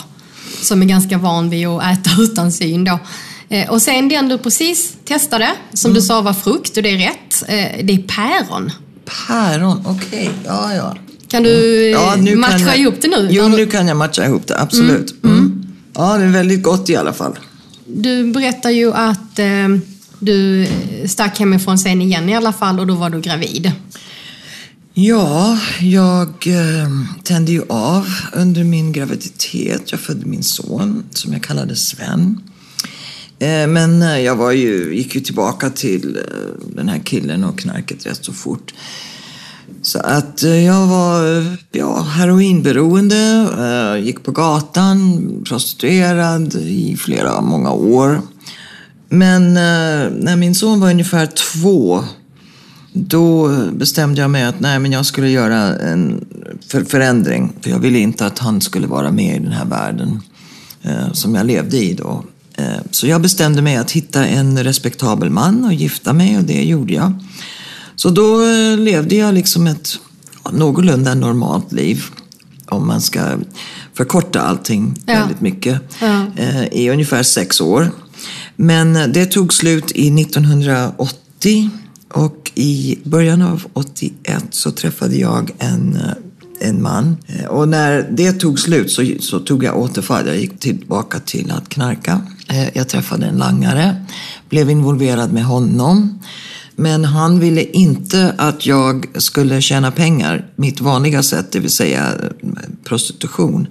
[0.62, 2.98] Som är ganska van vid att äta utan syn då.
[3.48, 5.94] Eh, Och sen den du precis testade, som Mm.
[6.00, 7.42] du sa var frukt och det är rätt.
[7.48, 8.70] eh, Det är päron.
[9.26, 10.30] Päron, okej.
[10.46, 10.94] Ja, ja.
[11.28, 13.28] Kan du ja nu matcha kan jag, ihop det nu?
[13.30, 15.24] Jo, nu kan jag matcha ihop det, absolut.
[15.24, 15.66] Mm.
[15.94, 17.38] Ja, det är väldigt gott i alla fall.
[17.86, 19.46] Du berättar ju att eh,
[20.18, 20.66] du
[21.06, 23.72] stack hemifrån sen igen i alla fall och då var du gravid.
[24.94, 26.90] Ja, jag eh,
[27.22, 29.90] tände ju av under min graviditet.
[29.90, 32.40] Jag födde min son som jag kallade Sven.
[33.38, 37.58] Eh, men eh, jag var ju, gick ju tillbaka till eh, den här killen och
[37.58, 38.74] knarket rätt så fort.
[39.86, 47.40] Så att eh, jag var eh, ja, heroinberoende, eh, gick på gatan, prostituerad i flera,
[47.40, 48.20] många år.
[49.08, 52.04] Men när min son var ungefär två
[52.92, 56.26] då bestämde jag mig att nej, men jag skulle göra en
[56.88, 57.52] förändring.
[57.60, 60.20] För jag ville inte att han skulle vara med i den här världen
[60.82, 62.24] eh, som jag levde i då.
[62.56, 66.64] Eh, så jag bestämde mig att hitta en respektabel man och gifta mig och det
[66.64, 67.12] gjorde jag.
[67.96, 69.98] Så då eh, levde jag liksom ett
[70.52, 72.04] någorlunda normalt liv.
[72.68, 73.20] Om man ska
[73.94, 75.14] förkorta allting Ja.
[75.14, 75.80] väldigt mycket.
[76.00, 76.26] Ja.
[76.36, 77.90] Eh, I ungefär sex år.
[78.56, 81.70] Men eh, det tog slut i 1980
[82.12, 85.98] och i början av 81 så träffade jag en,
[86.60, 87.16] en man.
[87.48, 90.26] Och när det tog slut så, så tog jag återfall.
[90.26, 92.20] Jag gick tillbaka till att knarka.
[92.72, 94.04] Jag träffade en langare,
[94.48, 96.18] blev involverad med honom.
[96.76, 102.12] Men han ville inte att jag skulle tjäna pengar, mitt vanliga sätt, det vill säga
[102.42, 102.48] eh,
[102.84, 103.66] prostitution.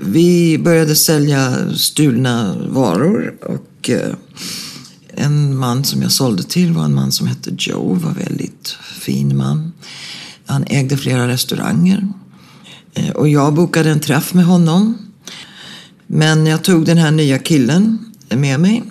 [0.00, 4.14] Vi började sälja stulna varor och eh,
[5.14, 9.36] en man som jag sålde till var en man som hette Joe, var väldigt fin
[9.36, 9.72] man.
[10.46, 12.08] Han ägde flera restauranger.
[12.94, 14.98] Eh, och jag bokade en träff med honom.
[16.06, 18.82] Men jag tog den här nya killen med mig.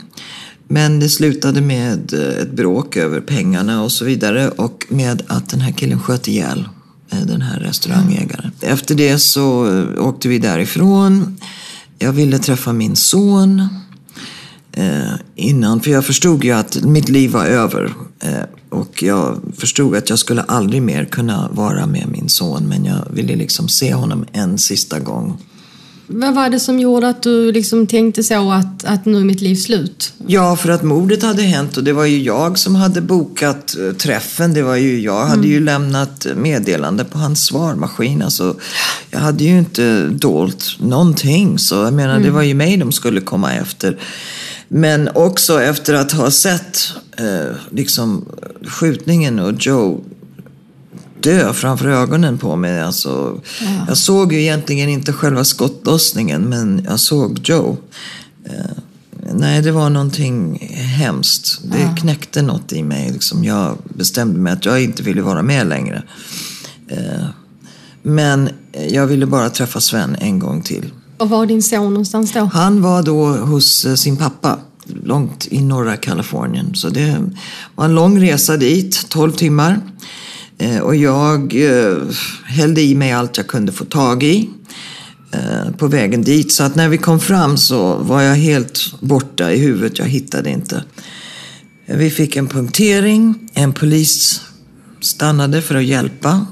[0.68, 5.50] Men det slutade med eh, ett bråk över pengarna och så vidare och med att
[5.50, 6.70] den här killen sköt ihjäl
[7.12, 8.52] eh, den här restaurangägaren.
[8.62, 11.38] Efter det så eh, åkte vi därifrån.
[12.00, 13.68] Jag ville träffa min son
[14.72, 17.94] eh, innan, för jag förstod ju att mitt liv var över.
[18.20, 22.86] Eh, och jag förstod att jag skulle aldrig mer kunna vara med min son, men
[22.86, 25.38] jag ville liksom se honom en sista gång.
[26.10, 29.42] Vad var det som gjorde att du liksom tänkte så att, att nu är mitt
[29.42, 30.14] liv slut?
[30.28, 33.94] Ja, för att mordet hade hänt och det var ju jag som hade bokat eh,
[33.94, 34.54] träffen.
[34.54, 38.22] Det var ju, jag hade ju lämnat meddelande på hans svarmaskin.
[38.22, 38.56] Alltså,
[39.10, 41.60] jag hade ju inte dolt någonting.
[41.60, 43.98] Så jag menar, det var ju mig de skulle komma efter.
[44.68, 48.26] Men också efter att ha sett eh, liksom,
[48.68, 50.04] skjutningen och Joe
[51.28, 52.82] dö framför ögonen på mig.
[52.82, 53.42] Alltså,
[53.88, 57.78] Jag såg ju egentligen inte själva skottlossningen, men jag såg Joe.
[58.46, 58.54] Eh,
[59.34, 60.58] nej, det var någonting
[60.98, 61.60] hemskt.
[61.64, 61.96] Det Ja.
[61.96, 63.12] knäckte något i mig.
[63.12, 63.44] Liksom.
[63.44, 66.04] Jag bestämde mig att jag inte ville vara med längre.
[66.88, 67.26] Eh,
[68.04, 68.50] men
[68.90, 70.86] jag ville bara träffa Sven en gång till.
[71.18, 72.40] Och var din son någonstans då?
[72.54, 74.60] Han var då hos eh, sin pappa,
[75.04, 76.76] långt i norra Kalifornien.
[76.76, 77.18] Så det
[77.76, 79.82] var en lång resa dit, 12 timmar.
[80.58, 81.98] Eh, Och jag eh,
[82.46, 84.50] hällde i mig allt jag kunde få tag i
[85.32, 86.52] eh, på vägen dit.
[86.52, 90.00] Så att när vi kom fram så var jag helt borta i huvudet.
[90.00, 90.84] Jag hittade inte.
[91.86, 93.50] Eh, vi fick en punktering.
[93.54, 94.42] En polis
[95.02, 96.46] stannade för att hjälpa.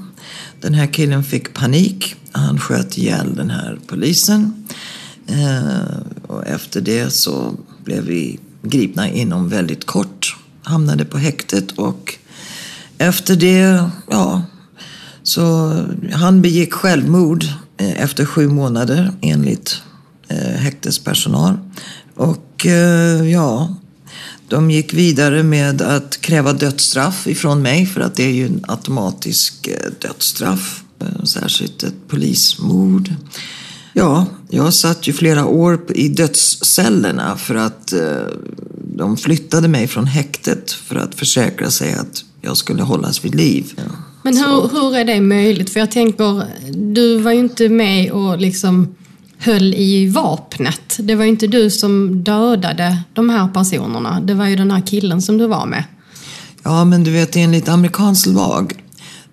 [0.60, 2.14] Den här killen fick panik.
[2.32, 4.66] Han sköt ihjäl den här polisen.
[5.26, 10.36] Eh, och efter det så blev vi gripna inom väldigt kort.
[10.62, 12.14] Hamnade på häktet och
[12.98, 14.42] efter det, ja,
[15.22, 15.72] så
[16.12, 17.44] han begick självmord
[17.76, 19.82] eh, efter sju månader enligt
[20.28, 21.58] eh, häktespersonal.
[22.14, 23.76] Och eh, ja,
[24.48, 28.64] de gick vidare med att kräva dödsstraff ifrån mig för att det är ju en
[28.68, 30.82] automatisk eh, dödsstraff.
[31.00, 33.14] Eh, särskilt ett polismord.
[33.92, 38.26] Ja, jag satt ju flera år i dödscellerna för att eh,
[38.96, 43.72] de flyttade mig från häktet för att försäkra sig att jag skulle hållas vid liv.
[43.76, 43.82] Ja.
[44.22, 45.70] Men hur, hur är det möjligt?
[45.70, 46.44] För jag tänker,
[46.94, 48.94] du var ju inte med och liksom
[49.38, 50.98] höll i vapnet.
[50.98, 54.20] Det var ju inte du som dödade de här personerna.
[54.20, 55.84] Det var ju den här killen som du var med.
[56.62, 58.84] Ja, men du vet enligt amerikansk lag,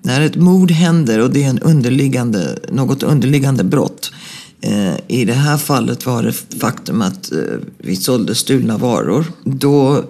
[0.01, 4.11] när ett mord händer och det är en underliggande, något underliggande brott.
[4.61, 7.39] Eh, I det här fallet var det faktum att eh,
[7.77, 9.25] vi sålde stulna varor.
[9.43, 10.03] Då eh,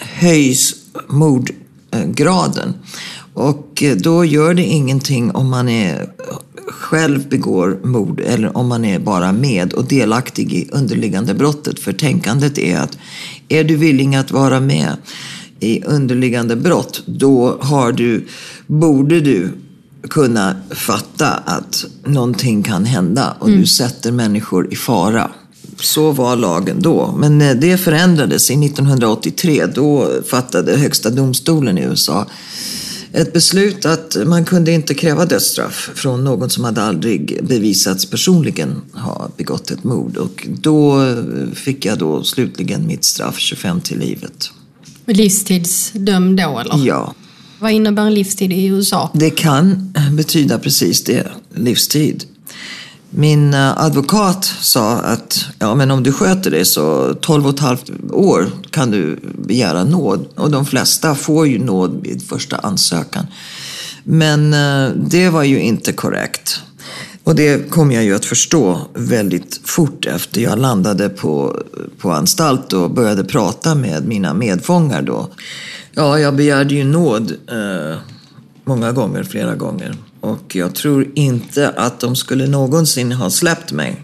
[0.00, 0.74] höjs
[1.92, 2.74] mordgraden.
[3.34, 6.10] Och eh, då gör det ingenting om man är
[6.68, 11.80] själv begår mord eller om man är bara med och delaktig i underliggande brottet.
[11.80, 12.98] För tänkandet är att
[13.48, 14.96] är du villig att vara med
[15.60, 18.26] i underliggande brott, då har du,
[18.66, 19.52] borde du
[20.08, 25.30] kunna fatta att någonting kan hända och du sätter människor i fara.
[25.80, 27.14] Så var lagen då.
[27.18, 29.66] Men eh, det förändrades i 1983.
[29.66, 32.26] Då fattade Högsta domstolen i USA
[33.12, 38.82] ett beslut att man kunde inte kräva dödsstraff från någon som hade aldrig bevisats personligen
[38.92, 40.16] ha begått ett mord.
[40.16, 41.16] Och då eh,
[41.54, 44.50] fick jag då slutligen mitt straff, 25 till livet.
[45.06, 46.86] Livstidsdömd då eller?
[46.86, 47.14] Ja,
[47.58, 49.10] Vad innebär en livstid i USA?
[49.14, 52.24] det kan betyda precis det, livstid.
[53.10, 57.60] Min eh, advokat sa att ja, men om du sköter dig så 12 och ett
[57.60, 60.28] halvt år kan du begära nåd.
[60.34, 63.26] Och de flesta får ju nåd vid första ansökan.
[64.04, 66.60] Men eh, det var ju inte korrekt.
[67.24, 71.62] Och det kom jag ju att förstå väldigt fort efter jag landade på,
[71.98, 75.28] på anstalt och började prata med mina medfångar då.
[75.92, 77.98] Ja, jag begärde ju nåd eh,
[78.64, 79.96] många gånger, flera gånger.
[80.20, 84.02] Och jag tror inte att de skulle någonsin ha släppt mig.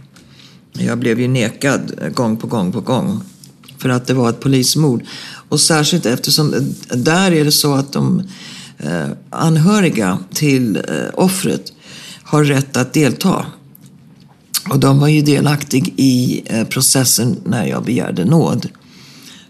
[0.72, 3.22] Jag blev ju nekad gång på gång på gång.
[3.78, 5.02] För att det var ett polismord.
[5.48, 8.22] Och särskilt eftersom eh, där är det så att de
[8.78, 10.82] eh, anhöriga till eh,
[11.14, 11.72] offret
[12.22, 13.46] har rätt att delta.
[14.70, 18.68] Och de var ju delaktig i processen när jag begärde nåd.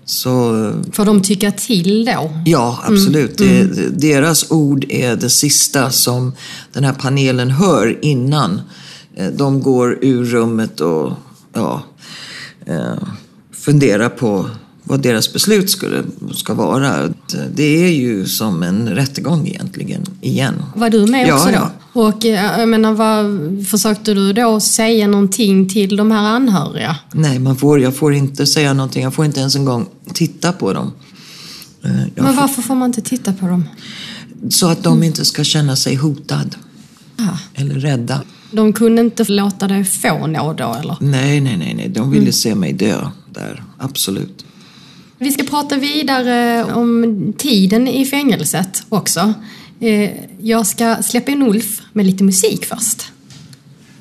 [0.07, 2.33] Så Får de tycka till då?
[2.45, 3.39] Ja, absolut.
[3.39, 6.33] Det, deras ord är det sista som
[6.73, 8.61] den här panelen hör innan
[9.17, 11.13] eh, de går ur rummet och
[11.53, 11.83] ja,
[12.67, 12.99] eh,
[13.53, 14.47] funderar på
[14.89, 16.03] vad deras beslut skulle,
[16.35, 17.09] ska vara.
[17.55, 20.63] Det är ju som en rättegång egentligen, igen.
[20.77, 21.53] Var du med Ja, också då?
[21.55, 21.71] ja.
[21.93, 26.97] Och eh, jag menar, vad, försökte du då säga någonting till de här anhöriga?
[27.13, 29.03] Nej, man får, jag får inte säga någonting.
[29.03, 30.93] Jag får inte ens en gång titta på dem.
[31.85, 33.65] Eh, Jag Men varför får man inte titta på dem?
[34.51, 36.57] så att de inte ska känna sig hotad
[37.19, 38.21] Ah, eller rädda.
[38.51, 40.97] de kunde inte låta dig få nåd då eller?
[41.01, 41.89] Nej, nej, nej, nej.
[41.89, 43.65] de ville se mig dö där.
[43.79, 44.45] Absolut.
[45.19, 49.35] Vi ska prata vidare eh, om tiden i fängelset också.
[49.81, 53.13] Eh, jag ska släppa in Ulf med lite musik först.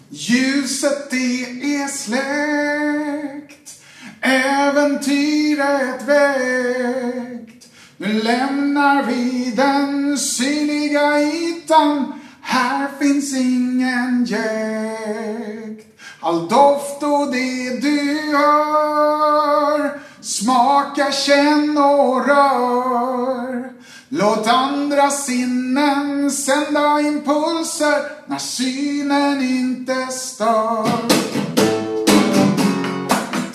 [0.10, 1.44] Ljuset det
[1.76, 3.82] är släckt
[4.22, 15.88] Äventyret väckt Nu lämnar vi den synliga ytan Här finns ingen jäkt
[16.20, 23.72] All doft och det du hör Smaka, känn och rör.
[24.10, 30.90] Låt andra sinnen sända impulser när synen inte stör.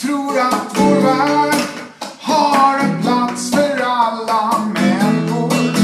[0.00, 1.54] Tror att vår värld
[2.20, 5.74] har en plats för alla människor.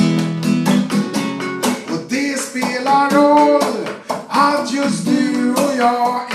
[1.92, 3.88] Och det spelar roll
[4.28, 6.25] att just du och jag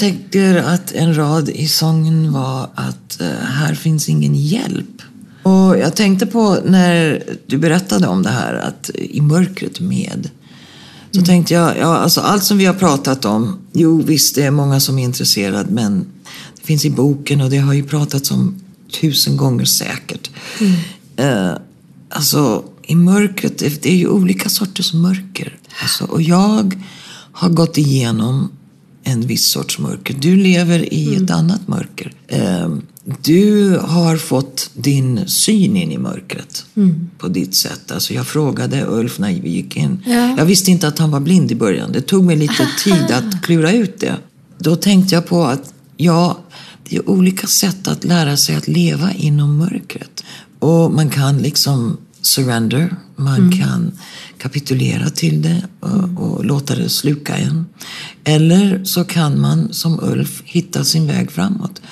[0.00, 5.02] tänker att en rad i sången var att eh, här finns ingen hjälp.
[5.42, 10.30] Och jag tänkte på när du berättade om det här, att i mörkret med.
[11.10, 14.50] Så tänkte jag, ja, alltså allt som vi har pratat om, jo visst det är
[14.50, 16.06] många som är intresserade, men
[16.56, 18.60] det finns i boken och det har ju pratats om
[19.00, 20.30] tusen gånger säkert.
[21.16, 21.52] Eh,
[22.08, 25.56] alltså i mörkret, det, det är ju olika sorters mörker.
[25.82, 26.84] Alltså, och jag
[27.32, 28.50] har gått igenom
[29.04, 30.14] en viss sorts mörker.
[30.14, 32.12] Du lever i ett annat mörker.
[32.28, 32.68] Eh,
[33.22, 36.64] du har fått din syn in i mörkret
[37.18, 37.90] på ditt sätt.
[37.90, 40.02] Alltså jag frågade Ulf när vi gick in.
[40.06, 40.34] Ja.
[40.38, 41.92] Jag visste inte att han var blind i början.
[41.92, 44.16] Det tog mig lite tid att klura ut det.
[44.58, 46.38] Då tänkte jag på att ja,
[46.88, 50.24] det är olika sätt att lära sig att leva inom mörkret.
[50.58, 53.92] Och man kan liksom surrender, man kan
[54.38, 57.66] kapitulera till det och, och låta det sluka en.
[58.24, 61.82] Eller så kan man som Ulf hitta sin väg framåt.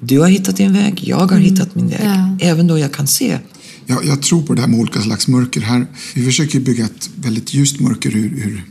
[0.00, 2.00] Du har hittat din väg, jag har hittat min väg.
[2.04, 2.36] Ja.
[2.40, 3.38] Även då jag kan se.
[3.86, 5.60] Jag, jag tror på det här med olika slags mörker.
[5.60, 8.64] Här, vi försöker bygga ett väldigt ljust mörker ur, ur,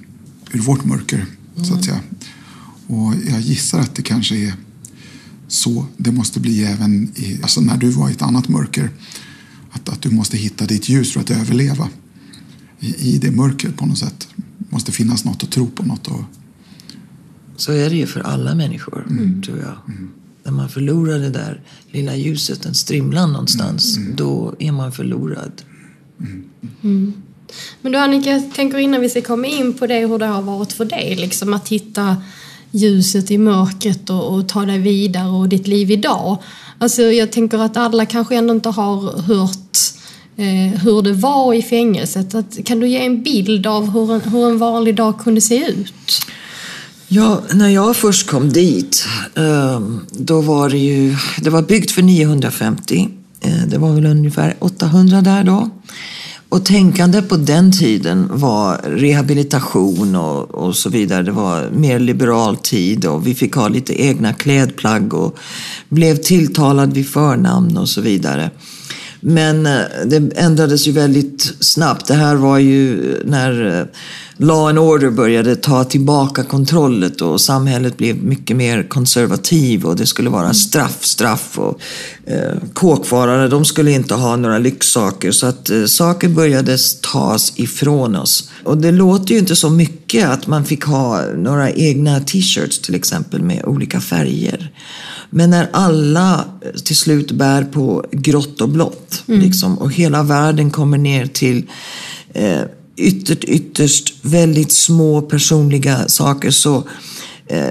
[0.51, 1.25] ur vårt mörker,
[1.63, 1.99] så att säga.
[2.88, 4.53] Och jag gissar att det kanske är
[5.47, 8.89] så det måste bli även i, alltså när du var i ett annat mörker.
[9.78, 11.90] Att, att du måste hitta ditt ljus för att överleva
[12.80, 14.28] i, i det mörkret på något sätt.
[14.36, 16.22] Det måste finnas något att tro på, något och,
[17.58, 19.08] Så är det ju för alla människor,
[19.46, 19.78] tror jag.
[20.44, 21.62] När man förlorar det där
[21.92, 25.52] lilla ljuset, den strimlan någonstans, då är man förlorad.
[27.82, 30.42] Men du Annika, jag tänker innan vi ska komma in på det hur det har
[30.42, 32.18] varit för dig, liksom att hitta
[32.72, 36.38] ljuset i mörkret och, och ta dig vidare och ditt liv idag.
[36.80, 39.78] Alltså jag tänker att alla kanske ändå inte har hört
[40.38, 42.36] eh, hur det var i fängelset.
[42.36, 45.68] Att, kan du ge en bild av hur en, hur en vanlig dag kunde se
[45.68, 46.22] ut?
[47.08, 52.01] Ja, när jag först kom dit, ehm, då var det ju, det var byggt för
[52.01, 53.10] 950.
[53.41, 55.70] Eh, det var väl ungefär 800 där då.
[56.50, 61.24] Och tänkande på den tiden var rehabilitation och, och så vidare.
[61.24, 65.38] Det var mer liberal tid och vi fick ha lite egna klädplagg och
[65.89, 68.52] blev tilltalad vid förnamn och så vidare.
[69.20, 72.08] Men eh, det ändrades ju väldigt snabbt.
[72.08, 73.86] Det här var ju eh, när eh,
[74.38, 80.06] Law and Order började ta tillbaka kontrollet och samhället blev mycket mer konservativ och det
[80.06, 81.80] skulle vara straff, straff och
[82.73, 86.78] kåkfarare, de skulle inte ha några lyxsaker så att eh, saker började
[87.13, 88.49] tas ifrån oss.
[88.63, 92.95] Och det låter ju inte så mycket att man fick ha några egna t-shirts till
[92.95, 94.71] exempel med olika färger.
[95.30, 100.71] Men när alla eh, till slut bär på grått och blått liksom, och hela världen
[100.71, 101.65] kommer ner till
[102.34, 102.61] eh,
[102.97, 106.84] ytterst, ytterst väldigt små personliga saker så
[107.47, 107.69] eh,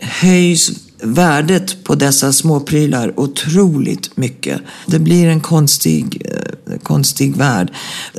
[0.00, 0.70] höjs
[1.04, 4.60] värdet på dessa små prylar otroligt mycket.
[4.86, 7.72] Det blir en konstig, eh, konstig värld.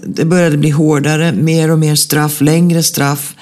[0.03, 3.35] Det började bli hårdare, mer och mer straff, längre straff.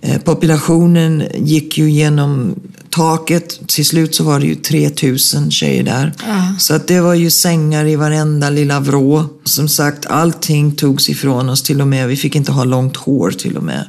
[0.00, 2.54] Eh, populationen gick ju genom
[2.90, 3.68] taket.
[3.68, 6.12] Till slut så var det ju 3000 tjejer där.
[6.26, 6.54] Ja.
[6.58, 9.24] Så att det var ju sängar i varenda lilla vrå.
[9.44, 12.08] Som sagt, allting togs ifrån oss till och med.
[12.08, 13.86] Vi fick inte ha långt hår till och med.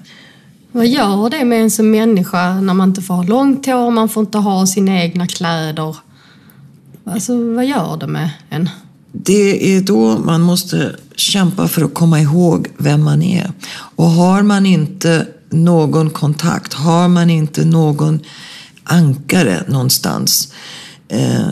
[0.72, 4.10] Vad gör det med en som människa när man inte får ha långt hår, man
[4.10, 5.96] får inte ha sina egna kläder?
[7.06, 8.70] Alltså vad gör det med en?
[9.12, 13.52] Det är då man måste kämpa för att komma ihåg vem man är.
[13.96, 18.20] Och har man inte någon kontakt, har man inte någon
[18.84, 20.54] ankare någonstans,
[21.08, 21.52] eh,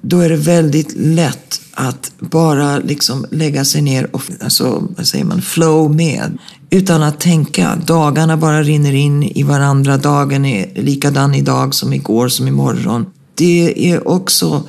[0.00, 5.24] då är det väldigt lätt att bara liksom lägga sig ner och alltså, vad säger
[5.24, 6.38] man, flow med.
[6.70, 7.78] Utan att tänka.
[7.86, 9.96] Dagarna bara rinner in i varandra.
[9.96, 13.06] Dagen är likadan idag som igår som imorgon.
[13.34, 14.62] Det är också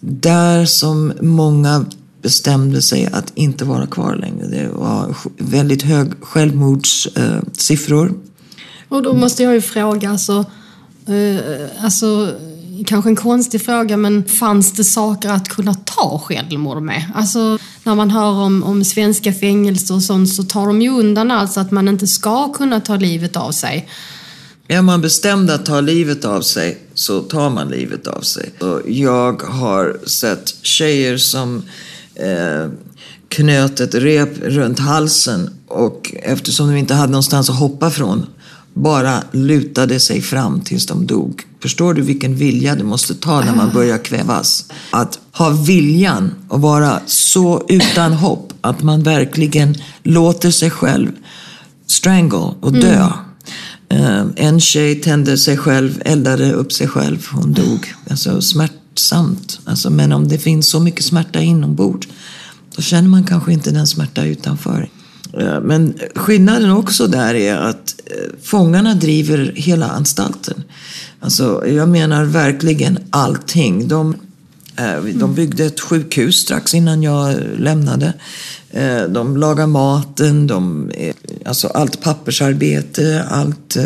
[0.00, 1.84] där som många
[2.22, 4.46] bestämde sig att inte vara kvar längre.
[4.46, 8.12] Det var väldigt hög självmordssiffror.
[8.88, 10.44] Och då måste jag ju fråga, alltså,
[11.06, 12.34] eh, alltså
[12.86, 17.12] kanske en konstig fråga, men fanns det saker att kunna ta självmord med?
[17.14, 21.30] Alltså när man hör om, om svenska fängelser och sånt så tar de ju undan
[21.30, 23.88] alltså att man inte ska kunna ta livet av sig.
[24.68, 28.50] Är man bestämd att ta livet av sig så tar man livet av sig.
[28.58, 31.62] Och jag har sett tjejer som
[32.14, 32.70] eh,
[33.28, 38.26] knöt ett rep runt halsen och eftersom de inte hade någonstans att hoppa från
[38.82, 41.42] bara lutade sig fram tills de dog.
[41.62, 44.64] Förstår du vilken vilja det måste ta när man börjar kvävas?
[44.90, 51.12] Att ha viljan att vara så utan hopp att man verkligen låter sig själv
[51.86, 53.08] strangle och dö.
[53.88, 54.32] Mm.
[54.36, 57.94] En tjej tände sig själv, eldade upp sig själv, hon dog.
[58.10, 59.60] Alltså smärtsamt.
[59.64, 62.08] Alltså, men om det finns så mycket smärta inombords,
[62.76, 64.88] då känner man kanske inte den smärta utanför.
[65.40, 70.64] Eh, men skillnaden också där är att eh, fångarna driver hela anstalten.
[71.20, 73.88] Alltså, jag menar verkligen allting.
[73.88, 74.14] De,
[74.80, 78.12] Eh, de byggde ett sjukhus strax innan jag lämnade.
[78.70, 80.90] Eh, de lagar maten, de,
[81.44, 83.84] alltså allt pappersarbete, allt eh,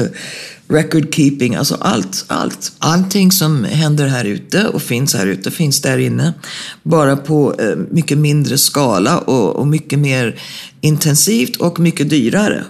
[0.69, 2.73] record keeping, alltså allt, allt.
[2.79, 6.33] Allting som händer här ute och finns här ute finns där inne.
[6.83, 7.55] Bara på
[7.91, 10.41] mycket mindre skala och, och, mycket mer
[10.81, 12.65] intensivt och mycket dyrare.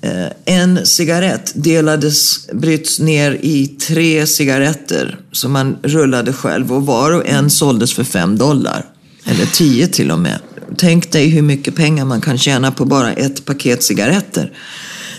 [0.00, 7.12] Eh, en cigarett delades, bryts ner i tre cigaretter som man rullade själv och var
[7.12, 8.84] och en såldes för fem dollar.
[9.24, 10.38] Eller tio till och med.
[10.76, 14.52] Tänk dig hur mycket pengar man kan tjäna på bara ett paket cigaretter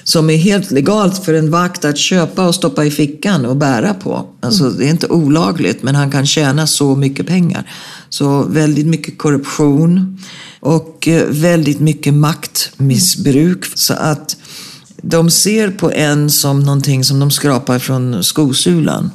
[0.04, 3.94] som är helt legalt för en vakt att köpa och stoppa i fickan och bära
[3.94, 4.26] på.
[4.42, 4.70] Alltså.
[4.70, 7.72] Det är inte olagligt, men han kan tjäna så mycket pengar.
[8.10, 10.20] Så väldigt mycket korruption
[10.60, 13.66] och eh, väldigt mycket maktmissbruk.
[13.76, 14.38] Så att
[15.02, 19.12] de ser på en som någonting som de skrapar från skosulan.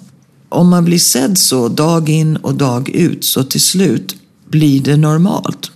[0.49, 4.17] Om man blir sedd så dag in och dag ut, så till slut
[4.49, 5.71] blir det normalt.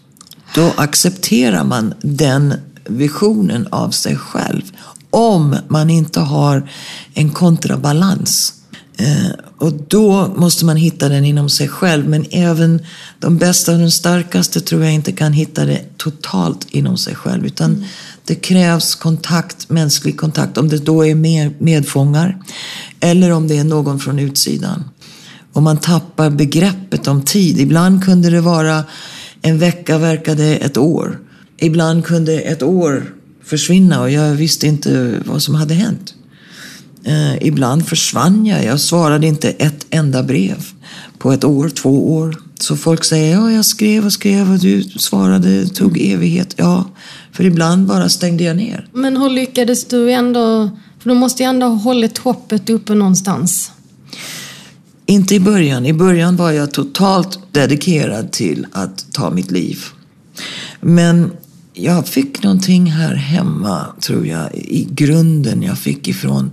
[0.55, 2.55] Då accepterar man den
[2.85, 4.63] visionen av sig själv
[5.11, 6.71] om man inte har
[7.15, 8.55] en kontrabalans.
[8.97, 12.09] Eh, och då måste man hitta den inom sig själv.
[12.09, 12.81] Men även
[13.19, 17.47] de bästa och de starkaste tror jag inte kan hitta det totalt inom sig själv.
[17.47, 17.85] Utan mm
[18.29, 20.59] det krävs kontakt, mänsklig kontakt.
[20.59, 22.39] Om det då är med, medfångar
[23.01, 24.85] eller om det är någon från utsidan.
[25.53, 27.61] Och man tappar begreppet om tid.
[27.61, 28.85] Ibland kunde det vara
[29.43, 31.19] en vecka verkade ett år.
[31.57, 33.15] Ibland kunde ett år
[33.45, 36.15] försvinna och jag visste inte vad som hade hänt.
[37.05, 38.65] Eh, ibland försvann jag.
[38.65, 40.67] Jag svarade inte ett enda brev
[41.19, 42.48] på ett år, två år.
[42.59, 46.55] Så folk säger, ja, jag skrev och skrev och du svarade, det tog evighet.
[46.57, 46.85] Ja,
[47.33, 48.89] för ibland bara stängde jag ner.
[48.93, 53.73] Men hur lyckades du ändå, för du måste ju ändå ha hållit hoppet uppe någonstans.
[55.07, 55.87] Inte i början.
[55.87, 59.85] I början var jag totalt dedikerad till att ta mitt liv.
[60.81, 61.31] Men
[61.75, 66.51] jag fick någonting här hemma, tror jag, i grunden jag fick ifrån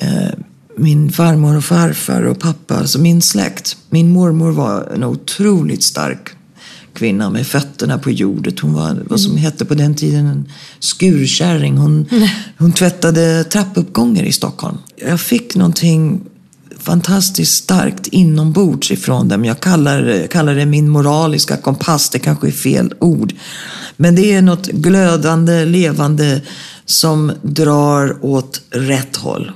[0.00, 0.38] eh,
[0.76, 3.76] min farmor och farfar och pappa, alltså min släkt.
[3.90, 6.30] Min mormor var en otroligt stark
[6.94, 8.60] kvinna med fötterna på jordet.
[8.60, 9.42] Hon var vad som mm.
[9.42, 10.48] hette på den tiden en
[10.78, 11.76] skurkärring.
[11.76, 12.08] Hon,
[12.58, 14.78] hon tvättade trappuppgångar i Stockholm.
[14.96, 16.20] Jag fick någonting
[16.78, 19.44] fantastiskt starkt inombords ifrån dem.
[19.44, 23.34] Jag kallar, kallar det min moraliska kompass, det kanske är fel ord.
[23.96, 26.40] Men det är något glödande, levande
[26.86, 29.52] som drar åt rätt håll.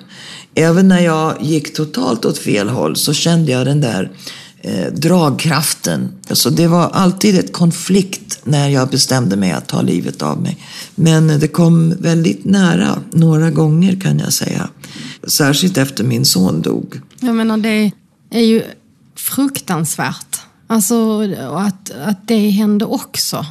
[0.58, 4.10] Även när jag gick totalt åt fel håll så kände jag den där
[4.60, 6.12] eh, dragkraften.
[6.28, 10.58] Alltså det var alltid ett konflikt när jag bestämde mig att ta livet av mig.
[10.94, 14.68] Men det kom väldigt nära några gånger kan jag säga.
[15.26, 17.00] Särskilt efter min son dog.
[17.20, 17.90] Jag menar det
[18.30, 18.62] är ju
[19.16, 20.40] fruktansvärt.
[20.66, 21.20] Alltså
[21.56, 23.46] att, att det hände också.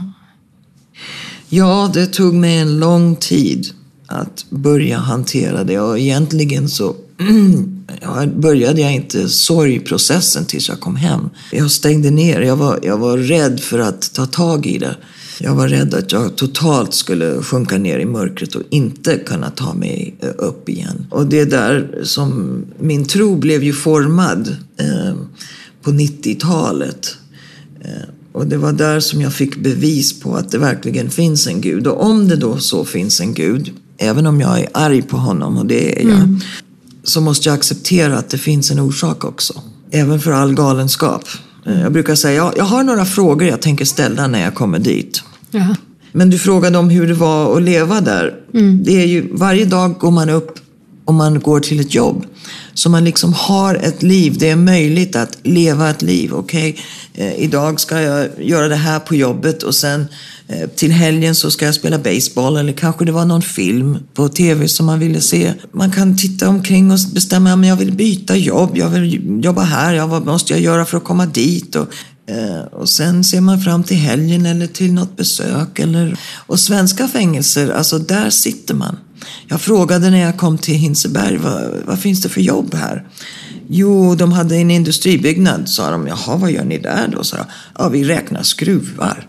[1.50, 3.68] Ja, det tog mig en lång tid
[4.08, 6.96] att börja hantera det och egentligen så
[8.36, 11.30] började jag inte sorgprocessen tills jag kom hem.
[11.52, 14.96] Jag stängde ner, jag var, jag var rädd för att ta tag i det.
[15.40, 19.74] Jag var rädd att jag totalt skulle sjunka ner i mörkret och inte kunna ta
[19.74, 21.08] mig eh, upp igen.
[21.10, 25.16] Och det är där som min tro blev ju formad eh,
[25.82, 27.16] på 90-talet.
[27.82, 31.62] Eh, och det var där som jag fick bevis på att det verkligen finns en
[31.62, 31.88] Gud.
[31.88, 35.58] Och om det då så finns en Gud, även om jag är arg på honom,
[35.58, 36.40] och det är jag, mm.
[37.04, 39.54] så måste jag acceptera att det finns en orsak också.
[39.92, 41.24] Även för all galenskap.
[41.66, 44.80] Eh, jag brukar säga, jag, jag har några frågor jag tänker ställa när jag kommer
[44.80, 45.24] dit.
[45.52, 45.76] Jaha.
[46.12, 48.34] Men du frågade om hur det var att leva där.
[48.54, 48.84] Mm.
[48.84, 50.60] Det är ju, varje dag går man upp
[51.06, 52.26] om man går till ett jobb.
[52.74, 54.36] Så man liksom har ett liv.
[54.40, 56.34] Det är möjligt att leva ett liv.
[56.34, 57.28] Okej, okay?
[57.28, 60.08] eh, idag ska jag göra det här på jobbet och sen
[60.48, 64.30] eh, till helgen så ska jag spela baseball eller kanske det var någon film på
[64.30, 65.54] tv som man ville se.
[65.72, 69.94] Man kan titta omkring och bestämma men jag vill byta jobb, jag vill jobba här,
[69.94, 71.76] ja, vad måste jag göra för att komma dit?
[71.76, 71.88] Och,
[72.30, 75.80] eh, och sen ser man fram till helgen eller till något besök.
[75.80, 78.98] Eller, och svenska fängelser, alltså där sitter man.
[79.48, 83.08] Jag frågade när jag kom till Hinseberg, vad, vad finns det för jobb här?
[83.70, 86.08] Jo, de hade en industribyggnad, sa de.
[86.08, 87.24] Jaha, vad gör ni där då?
[87.24, 87.46] sa jag.
[87.78, 89.28] Ja, vi räknar skruvar.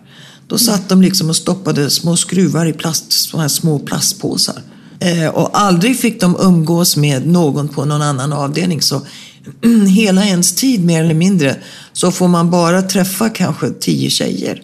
[0.49, 4.63] Då satt de liksom och stoppade små skruvar i plast, såna här små plastpåsar.
[5.01, 8.83] Eh, och aldrig fick de umgås med någon på någon annan avdelning.
[8.83, 9.03] Så
[9.89, 11.57] hela ens tid, mer eller mindre,
[11.93, 14.63] så får man bara träffa kanske tio tjejer.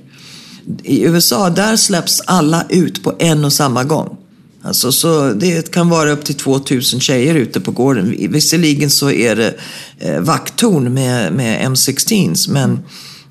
[0.83, 4.16] I USA, där släpps alla ut på en och samma gång.
[4.63, 8.17] Alltså, så det kan vara upp till 2000 tjejer ute på gården.
[8.31, 9.55] Visserligen så är det
[9.99, 12.79] eh, vakttorn med, med M16s, men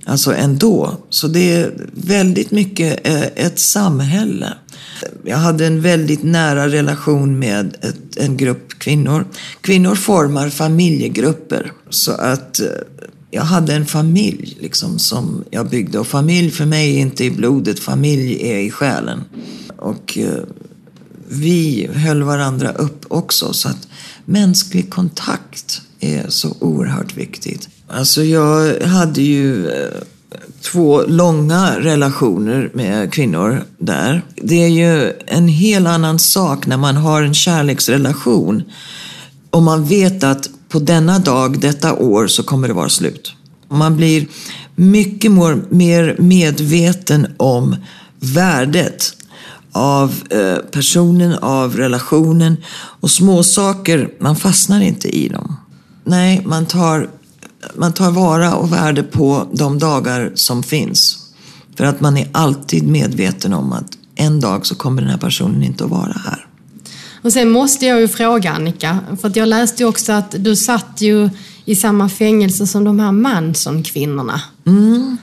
[0.05, 0.97] alltså ändå.
[1.09, 4.53] Så det är väldigt mycket eh, ett samhälle.
[5.25, 9.25] Jag hade en väldigt nära relation med ett, en grupp kvinnor.
[9.61, 11.71] Kvinnor formar familjegrupper.
[11.89, 12.65] Så att eh,
[13.31, 15.99] jag hade en familj liksom, som jag byggde.
[15.99, 19.23] Och familj för mig är inte i blodet, familj är i själen.
[19.77, 20.43] Och eh,
[21.31, 23.53] vi höll varandra upp också.
[23.53, 23.87] Så att
[24.25, 27.69] mänsklig kontakt är så oerhört viktigt.
[27.87, 29.89] Alltså jag hade ju eh,
[30.61, 34.21] två långa relationer med kvinnor där.
[34.35, 38.63] Det är ju en helt annan sak när man har en kärleksrelation
[39.49, 43.33] och man vet att på denna dag, detta år, så kommer det vara slut.
[43.69, 44.27] Man blir
[44.75, 45.31] mycket
[45.69, 47.75] mer medveten om
[48.19, 49.15] värdet
[49.71, 52.57] av eh, personen, av relationen.
[52.73, 55.55] Och små saker, man fastnar inte i dem.
[56.03, 57.09] Nej, man tar,
[57.75, 61.17] man tar vara och värde på de dagar som finns.
[61.75, 65.63] För att man är alltid medveten om att en dag så kommer den här personen
[65.63, 66.47] inte att vara här.
[67.23, 70.55] Och sen måste jag ju fråga Annika, för att jag läste ju också att du
[70.55, 71.29] satt ju
[71.65, 74.41] i samma fängelse som de här Manson-kvinnorna.
[74.67, 75.17] Mm.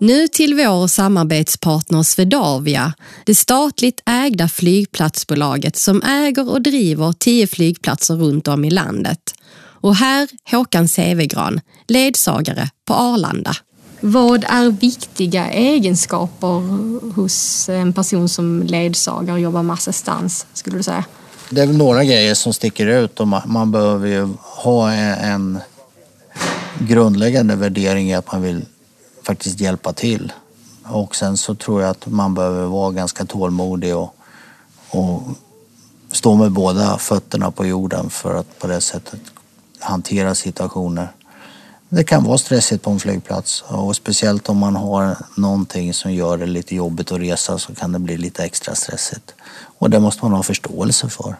[0.00, 2.92] Nu till vår samarbetspartner Swedavia,
[3.26, 9.34] det statligt ägda flygplatsbolaget som äger och driver tio flygplatser runt om i landet.
[9.58, 13.54] Och här Håkan Sevegran, ledsagare på Arlanda.
[14.00, 16.62] Vad är viktiga egenskaper
[17.14, 21.04] hos en person som ledsagare och jobbar med assistans, skulle du säga?
[21.50, 25.58] Det är väl några grejer som sticker ut och man behöver ju ha en
[26.78, 28.64] grundläggande värdering i att man vill
[29.26, 30.32] faktiskt hjälpa till.
[30.84, 34.14] Och sen så tror jag att man behöver vara ganska tålmodig och,
[34.90, 35.22] och
[36.12, 39.20] stå med båda fötterna på jorden för att på det sättet
[39.78, 41.08] hantera situationer.
[41.88, 46.36] Det kan vara stressigt på en flygplats och speciellt om man har någonting som gör
[46.36, 49.34] det lite jobbigt att resa så kan det bli lite extra stressigt.
[49.78, 51.36] Och det måste man ha förståelse för.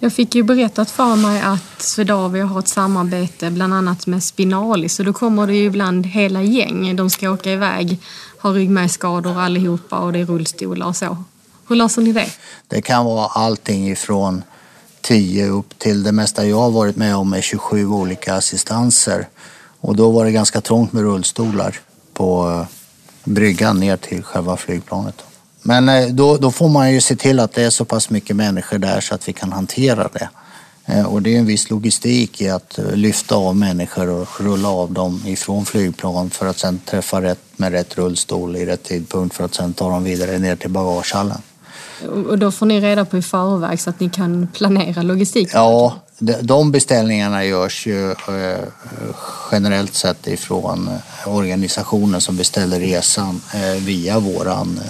[0.00, 4.98] Jag fick ju berättat för mig att Swedavia har ett samarbete bland annat med Spinalis
[4.98, 6.96] och då kommer det ju ibland hela gäng.
[6.96, 7.98] De ska åka iväg,
[8.38, 11.24] har ryggmärgsskador allihopa och det är rullstolar och så.
[11.68, 12.28] Hur löser ni det?
[12.68, 14.42] Det kan vara allting ifrån
[15.00, 19.28] 10 upp till det mesta jag har varit med om är 27 olika assistanser.
[19.80, 21.80] Och då var det ganska trångt med rullstolar
[22.12, 22.66] på eh,
[23.24, 25.24] bryggan ner till själva flygplanet.
[25.68, 28.36] Men eh, då, då, får man ju se till att det är så pass mycket
[28.36, 30.28] människor där så att vi kan hantera det.
[30.84, 34.68] Eh, och det är en viss logistik i att eh, lyfta av människor och rulla
[34.68, 39.36] av dem ifrån flygplan för att sen träffa rätt med rätt rullstol i rätt tidpunkt
[39.36, 41.42] för att sen ta dem vidare ner till bagagehallen.
[42.28, 45.60] Och då får ni reda på i förväg så att ni kan planera logistiken?
[45.60, 45.96] Ja,
[46.40, 48.14] de beställningarna görs ju
[49.52, 50.90] generellt sett ifrån
[51.26, 53.40] organisationen som beställer resan
[53.78, 54.80] via våran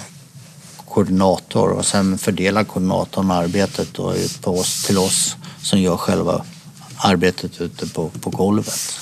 [0.89, 6.45] koordinator och sen fördelar koordinatorn arbetet då på oss, till oss som gör själva
[6.97, 8.99] arbetet ute på, på golvet.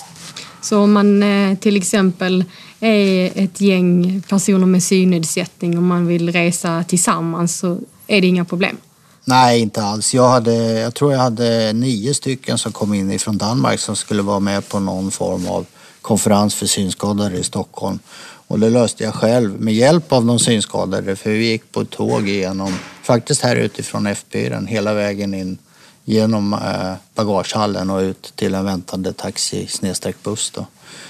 [0.61, 2.43] Så om man eh, till exempel
[2.79, 8.45] är ett gäng personer med synnedsättning och man vill resa tillsammans så är det inga
[8.45, 8.77] problem?
[9.25, 10.13] Nej, inte alls.
[10.13, 14.21] Jag, hade, jag tror jag hade nio stycken som kom in ifrån Danmark som skulle
[14.21, 15.65] vara med på någon form av
[16.01, 17.99] konferens för synskadade i Stockholm.
[18.47, 22.29] Och det löste jag själv med hjälp av de synskadade för vi gick på tåg
[22.29, 25.57] igenom, faktiskt här utifrån F4 hela vägen in
[26.05, 30.51] genom eh, bagagehallen och ut till en väntande taxi snedstreck buss.
[30.55, 30.65] Då.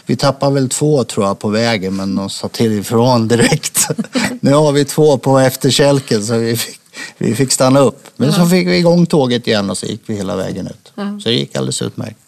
[0.05, 3.87] Vi tappade väl två tror jag på vägen men de sa till ifrån direkt.
[4.41, 6.79] nu har vi två på efterkälken så vi fick,
[7.17, 8.03] vi fick stanna upp.
[8.15, 10.91] Men så fick vi igång tåget igen och så gick vi hela vägen ut.
[10.95, 12.26] Så det gick alldeles utmärkt.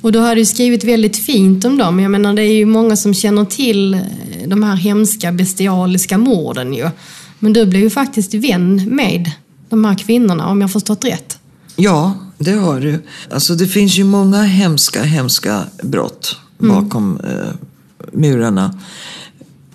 [0.00, 2.00] Och du har ju skrivit väldigt fint om dem.
[2.00, 4.00] Jag menar det är ju många som känner till eh,
[4.46, 6.90] de här hemska bestialiska morden ju.
[7.38, 9.30] Men du blev ju faktiskt vän med
[9.68, 11.38] de här kvinnorna om jag förstått rätt.
[11.76, 13.02] Ja, det har du.
[13.30, 16.74] Alltså det finns ju många hemska, hemska brott mm.
[16.74, 17.38] bakom mm.
[17.38, 17.46] eh,
[18.12, 18.78] murarna.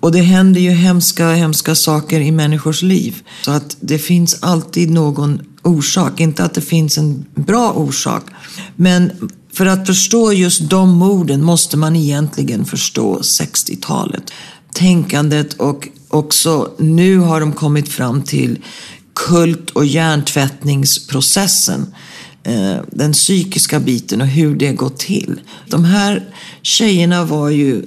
[0.00, 3.22] Och det händer ju hemska, hemska saker i människors liv.
[3.44, 6.20] Så att det finns alltid någon orsak.
[6.20, 8.22] Inte att det finns en bra orsak.
[8.76, 14.32] Men för att förstå just de morden måste man egentligen förstå 60-talet.
[14.72, 18.58] Tänkandet och också nu har de kommit fram till
[19.14, 21.94] kult och hjärntvättningsprocessen.
[22.42, 25.40] Eh, den psykiska biten och hur det går till.
[25.68, 26.24] De här
[26.62, 27.82] tjejerna var ju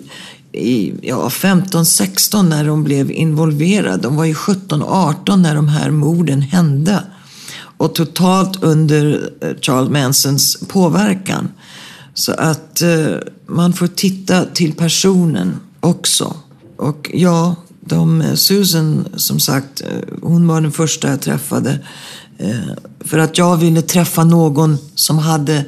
[0.51, 3.97] i ja, 15-16 när de blev involverade.
[3.97, 7.03] De var ju 17-18 när de här morden hände.
[7.77, 11.51] Och totalt under eh, Charles Mansons påverkan.
[12.13, 13.15] Så att eh,
[13.47, 16.35] man får titta till personen också.
[16.77, 17.55] Och ja,
[17.89, 19.87] de, eh, Susan, som sagt, eh,
[20.21, 21.79] hon var den första jag träffade.
[22.37, 25.65] Eh, för att jag ville träffa någon som hade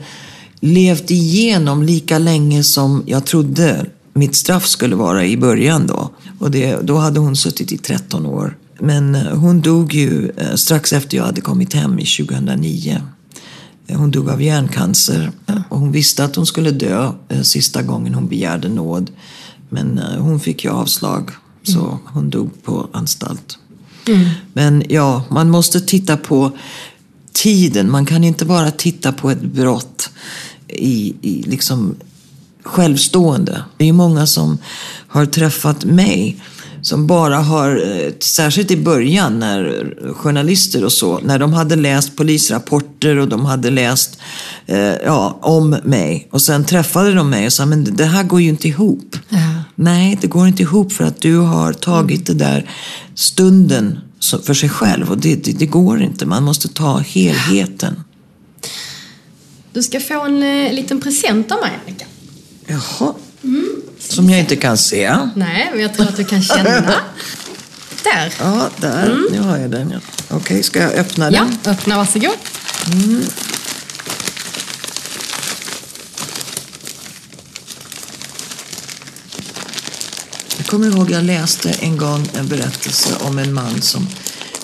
[0.60, 6.10] levt igenom lika länge som jag trodde mitt straff skulle vara i början då.
[6.40, 8.58] Och det, då hade hon suttit i 13 år.
[8.80, 13.02] Men hon dog ju strax efter jag hade kommit hem i 2009.
[13.96, 15.32] Hon dog av hjärncancer
[15.70, 17.12] och hon visste att hon skulle dö
[17.44, 19.12] sista gången hon begärde nåd.
[19.70, 21.32] Men hon fick ju avslag,
[21.64, 23.58] så hon dog på anstalt.
[24.08, 24.30] Mm.
[24.54, 26.52] Men ja, man måste titta på
[27.34, 27.92] tiden.
[27.92, 30.10] Man kan inte bara titta på ett brott
[30.68, 31.96] i, i liksom
[32.64, 33.64] självstående.
[33.78, 34.58] Det är ju många som
[35.08, 36.44] har träffat mig
[36.82, 37.84] som bara har,
[38.20, 43.70] särskilt i början när journalister och så, när de hade läst polisrapporter och de hade
[43.70, 44.20] läst
[44.66, 48.42] eh, ja, om mig och sen träffade de mig och sa, men det här går
[48.42, 49.16] ju inte ihop.
[49.30, 49.64] Ja.
[49.76, 52.38] Nej, det går inte ihop för att du har tagit mm.
[52.38, 52.70] det där
[53.16, 54.00] stunden
[54.44, 56.26] för sig själv och det, det, det, går inte.
[56.26, 58.04] Man måste ta helheten.
[59.74, 62.06] Du ska få en eh, liten present av mig, Annika.
[62.68, 63.14] Jaha.
[63.44, 63.82] Mm.
[64.00, 65.18] Som jag inte kan se.
[65.36, 66.82] Nej, men jag tror att du kan känna.
[68.04, 68.34] där.
[68.40, 69.06] Ja, där.
[69.06, 69.28] Mm.
[69.32, 69.92] Nu har jag den.
[69.92, 70.00] Ja.
[70.36, 71.58] Okej, ska jag öppna den?
[71.64, 71.98] Ja, öppna.
[71.98, 72.36] Varsågod.
[72.94, 73.24] Mm.
[80.58, 84.08] Jag kommer ihåg jag läste en gång en berättelse om en man som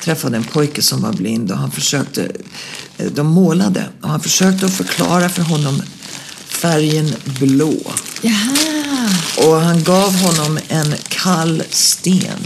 [0.01, 2.31] träffade en pojke som var blind och han försökte,
[2.97, 5.81] eh, de målade och han försökte att förklara för honom
[6.45, 7.73] färgen blå.
[8.21, 9.09] Jaha.
[9.37, 12.39] Och han gav honom en kall sten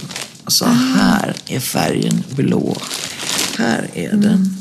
[0.45, 0.69] och sa, ah.
[0.73, 2.77] här är färgen blå.
[3.57, 4.21] Här är mm.
[4.21, 4.57] den.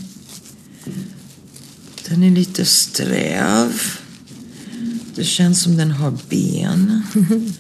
[2.09, 3.83] Den är lite sträv.
[5.15, 7.03] Det känns som den har ben.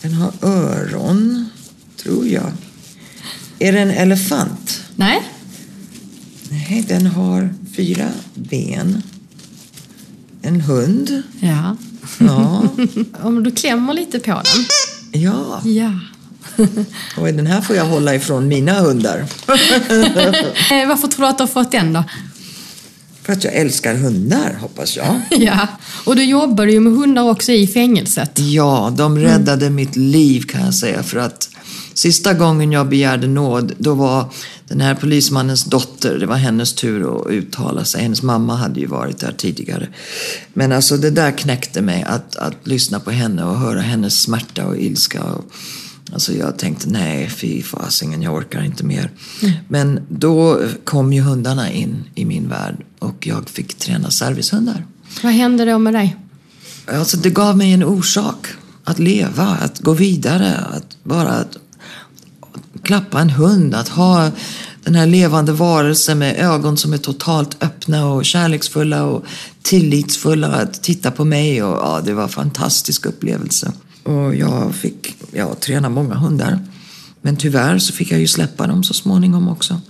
[0.00, 1.48] Den har öron,
[1.96, 2.52] tror jag.
[3.58, 4.80] Är det en elefant?
[4.96, 5.22] Nej.
[6.50, 9.02] Nej, den har fyra ben.
[10.46, 11.22] En hund.
[11.40, 11.76] Ja.
[12.18, 12.68] Ja.
[13.22, 14.64] Om du klämmer lite på den.
[15.22, 15.60] Ja.
[15.64, 15.90] Ja.
[17.16, 19.26] Och den här får jag hålla ifrån mina hundar.
[20.70, 22.04] Eh, varför tror du att du har fått den då?
[23.22, 25.20] För att jag älskar hundar, hoppas jag.
[25.30, 25.68] ja,
[26.04, 28.38] och du jobbade ju med hundar också i fängelset.
[28.38, 29.74] Ja, de räddade mm.
[29.74, 31.02] mitt liv kan jag säga.
[31.02, 31.48] För att
[31.94, 34.32] sista gången jag begärde nåd, då var
[34.68, 38.02] den här polismannens dotter, det var hennes tur att uttala sig.
[38.02, 39.88] Hennes mamma hade ju varit där tidigare.
[40.52, 44.66] Men alltså det där knäckte mig, att, att lyssna på henne och höra hennes smärta
[44.66, 45.22] och ilska.
[45.22, 45.44] Och,
[46.12, 49.10] Alltså jag tänkte nej, fy fasingen, jag orkar inte mer.
[49.42, 49.54] Mm.
[49.68, 54.86] Men då kom ju hundarna in i min värld och jag fick träna servicehundar.
[55.22, 56.16] Vad hände då med dig?
[56.86, 58.46] Alltså det gav mig en orsak
[58.84, 61.56] att leva, att gå vidare, att bara att
[62.84, 64.30] klappa en hund, att ha
[64.84, 69.24] den här levande varelsen med ögon som är totalt öppna och kärleksfulla och
[69.62, 70.48] tillitsfulla.
[70.48, 73.72] Att titta på mig och ja, det var en fantastisk upplevelse.
[74.02, 76.58] Och jag fick ja, träna många hundar.
[77.22, 79.80] Men tyvärr så fick jag ju släppa dem så småningom också.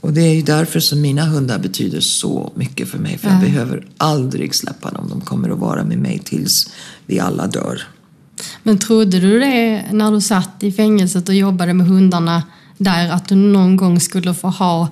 [0.00, 3.18] Och det är ju därför som mina hundar betyder så mycket för mig.
[3.18, 5.08] För jag behöver aldrig släppa dem.
[5.08, 6.68] De kommer att vara med mig tills
[7.06, 7.82] vi alla dör.
[8.62, 12.42] Men trodde du det när du satt i fängelset och jobbade med hundarna
[12.78, 14.88] där att du någon gång skulle få ha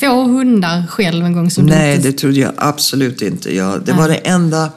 [0.00, 1.50] två hundar själv en gång?
[1.50, 2.08] Som Nej, inte...
[2.08, 3.56] det trodde jag absolut inte.
[3.56, 4.00] Jag, det Nej.
[4.00, 4.70] var det enda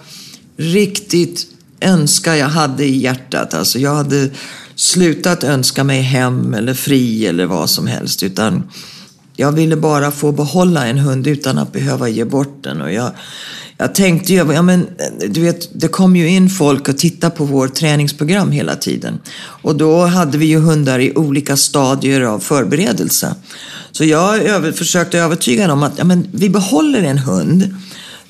[0.58, 1.48] riktigt
[1.82, 3.54] önska jag hade i hjärtat.
[3.54, 4.30] Alltså jag hade
[4.76, 8.24] slutat önska mig hem eller fri eller vad som helst.
[8.24, 8.64] Utan
[9.36, 12.82] jag ville bara få behålla en hund utan att behöva ge bort den.
[12.82, 13.12] Och jag,
[13.78, 14.88] jag tänkte ju, ja men
[15.30, 19.20] du vet, det kom ju in folk och tittade på vårt träningsprogram hela tiden.
[19.38, 23.36] Och då hade vi ju hundar i olika stadier av förberedelse.
[23.92, 27.76] Så jag över, försökte övertyga dem att ja, men vi behåller en hund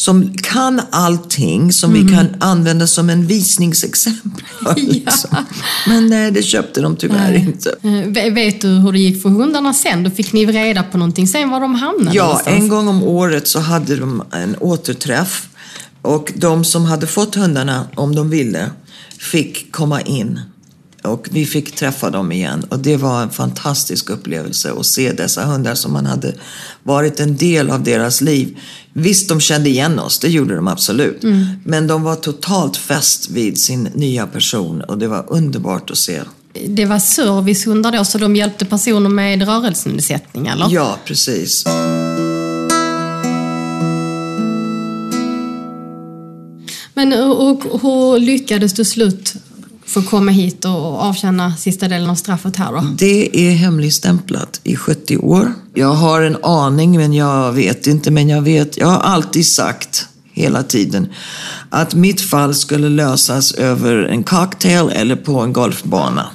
[0.05, 4.43] som kan allting som vi kan använda som en visningsexempel.
[4.77, 5.29] Liksom.
[5.87, 7.69] Men nej, det köpte de tyvärr inte.
[7.83, 10.03] Eh, ve- Vet du hur det gick för hundarna sen?
[10.03, 12.57] Då fick ni reda på någonting sen var de hamnade Ja, någonstans?
[12.57, 15.47] en gång om året så hade de en återträff.
[16.01, 18.69] Och de som hade fått hundarna, om de ville,
[19.19, 20.39] fick komma in.
[21.03, 22.63] Och vi fick träffa dem igen.
[22.69, 26.33] Och det var en fantastisk upplevelse att se dessa hundar som man hade
[26.83, 28.57] varit en del av deras liv.
[28.97, 31.23] Visst, de kände igen oss, det gjorde de absolut.
[31.63, 36.21] Men de var totalt fäst vid sin nya person och det var underbart att se.
[36.67, 40.69] Det var servicehundar då, så de hjälpte personer med rörelsenedsättning, eller?
[40.69, 41.65] Ja, precis.
[46.93, 49.33] Men och, och, hur lyckades du slut
[49.85, 52.87] få komma hit och avtjäna sista delen av straffet här då?
[52.97, 55.53] Det är hemligstämplat i 70 år.
[55.73, 58.11] Jag har en aning, men jag vet inte.
[58.11, 61.07] Men jag vet, jag har alltid sagt hela tiden
[61.69, 66.27] att mitt fall skulle lösas över en cocktail eller på en golfbana.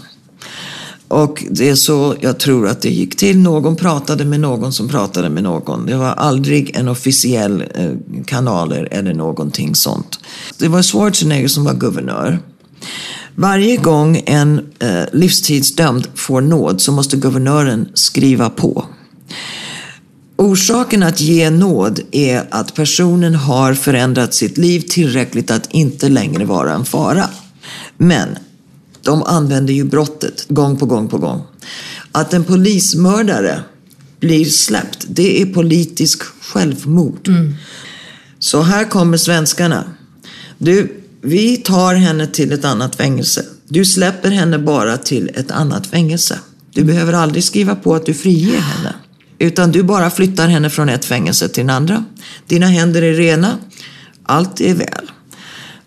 [1.08, 3.38] Och det är så jag tror att det gick till.
[3.38, 5.86] Någon pratade med någon som pratade med någon.
[5.86, 10.18] Det var aldrig en officiell kanal kanaler eller någonting sånt.
[10.58, 12.38] Det var Schwarzenegger som var guvernör.
[13.34, 18.84] Varje gång en eh, livstidsdömd får nåd så måste guvernören skriva på.
[20.36, 26.44] Orsaken att ge nåd är att personen har förändrat sitt liv tillräckligt att inte längre
[26.44, 27.28] vara en fara.
[27.96, 28.28] Men
[29.02, 31.42] de använder ju brottet gång på gång på gång.
[32.12, 33.60] Att en polismördare
[34.20, 37.28] blir släppt, det är politisk självmord.
[38.38, 39.84] Så här kommer svenskarna.
[40.58, 43.44] Du, vi tar henne till ett annat fängelse.
[43.68, 46.38] Du släpper henne bara till ett annat fängelse.
[46.74, 48.94] Du behöver aldrig skriva på att du friger henne.
[49.38, 52.04] Utan du bara flyttar henne från ett fängelse till den andra.
[52.46, 53.58] Dina händer är rena.
[54.22, 55.10] Allt är väl.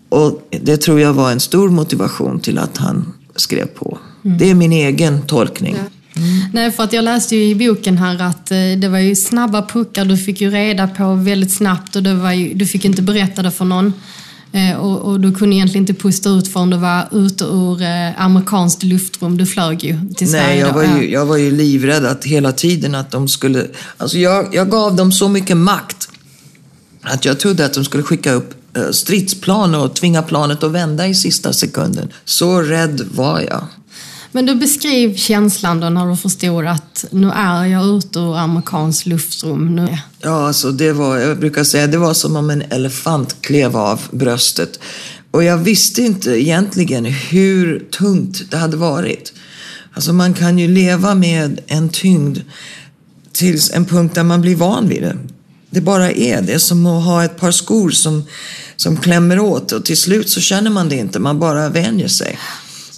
[0.09, 3.97] Och det tror jag var en stor motivation till att han skrev på.
[4.21, 5.75] Det är min egen tolkning.
[6.53, 9.61] Nej, för att jag läste ju i boken här att eh, det var ju snabba
[9.61, 13.01] puckar, du fick ju reda på väldigt snabbt och det var ju, du fick inte
[13.01, 13.93] berätta det för någon.
[14.53, 18.21] Eh, och, och du kunde egentligen inte pusta ut förrän du var ute ur eh,
[18.21, 19.37] amerikanskt luftrum.
[19.37, 22.51] Du flög ju till Sverige Nej, jag var, ju, jag var ju livrädd att hela
[22.51, 23.67] tiden att de skulle...
[23.97, 26.09] Alltså jag, jag gav dem så mycket makt
[27.01, 31.07] att jag trodde att de skulle skicka upp eh, stridsplan och tvinga planet att vända
[31.07, 32.09] i sista sekunden.
[32.25, 33.63] Så rädd var jag.
[34.35, 39.05] Men du beskriv känslan då när du förstod att nu är jag ute ur amerikanskt
[39.05, 39.75] luftrum.
[39.75, 39.97] Nu.
[40.21, 44.01] Ja, alltså det var, jag brukar säga, det var som om en elefant klev av
[44.11, 44.79] bröstet.
[45.31, 49.33] Och jag visste inte egentligen hur tungt det hade varit.
[49.93, 52.39] Alltså man kan ju leva med en tyngd
[53.31, 55.17] tills en punkt där man blir van vid det.
[55.69, 58.23] Det bara är det, som att ha ett par skor som,
[58.75, 62.39] som klämmer åt och till slut så känner man det inte, man bara vänjer sig.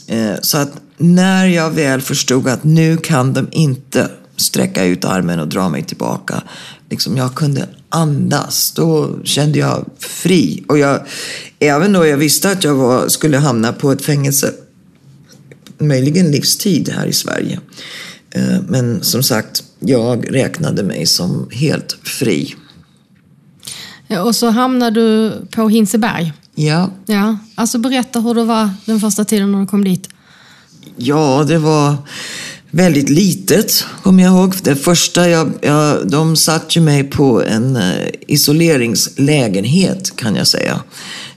[0.07, 5.39] Eh, så att när jag väl förstod att nu kan de inte sträcka ut armen
[5.39, 6.43] och dra mig tillbaka.
[6.89, 8.72] Liksom jag kunde andas.
[8.72, 10.64] Då kände jag fri.
[10.68, 11.00] Och jag,
[11.60, 14.54] även då jag visste att jag var, skulle hamna på ett fängelse,
[15.78, 17.60] möjligen livstid här i Sverige.
[18.32, 22.56] Eh, Men som sagt, jag räknade mig som helt fri.
[24.24, 26.34] Och så hamnade du på Hinseberg.
[26.56, 30.10] Ja, Ja, alltså berätta hur det var den första tiden när du kom dit.
[30.98, 31.96] Ja, det var
[32.72, 34.56] väldigt litet, kommer jag ihåg.
[34.64, 40.80] Det första, jag, jag, de satte ju mig på en eh, isoleringslägenhet, kan jag säga.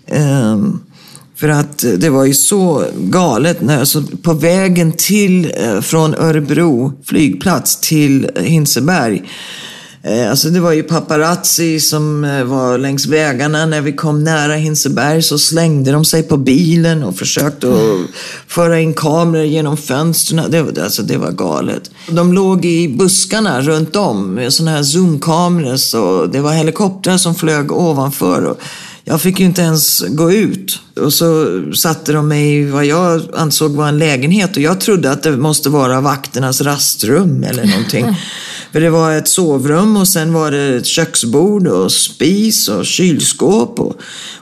[0.07, 0.81] Ehm,
[1.37, 3.61] för att det var ju så galet.
[3.61, 9.29] När, alltså, på vägen till, eh, från Örebro flygplats till Hinseberg Eh,
[10.03, 13.66] Eh, alltså det var ju paparazzi som eh, var längs vägarna.
[13.66, 18.11] När vi kom nära Hinseberg så slängde de sig på bilen och försökte att
[18.46, 20.51] föra in kameror genom fönstren.
[20.51, 21.90] Det, var- alltså det var galet.
[22.11, 25.76] De låg i buskarna runt om med sådana här zoomkameror.
[25.76, 28.44] Så det var helikoptrar som flög ovanför.
[28.44, 28.61] Och
[29.05, 30.80] jag fick ju inte ens gå ut.
[31.01, 34.57] Och så satte de mig i vad jag ansåg var en lägenhet.
[34.57, 38.07] Och jag trodde att det måste vara vakternas rastrum eller någonting.
[38.73, 43.81] För det var ett sovrum och sen var det ett köksbord och spis och kylskåp.
[43.81, 43.97] Och,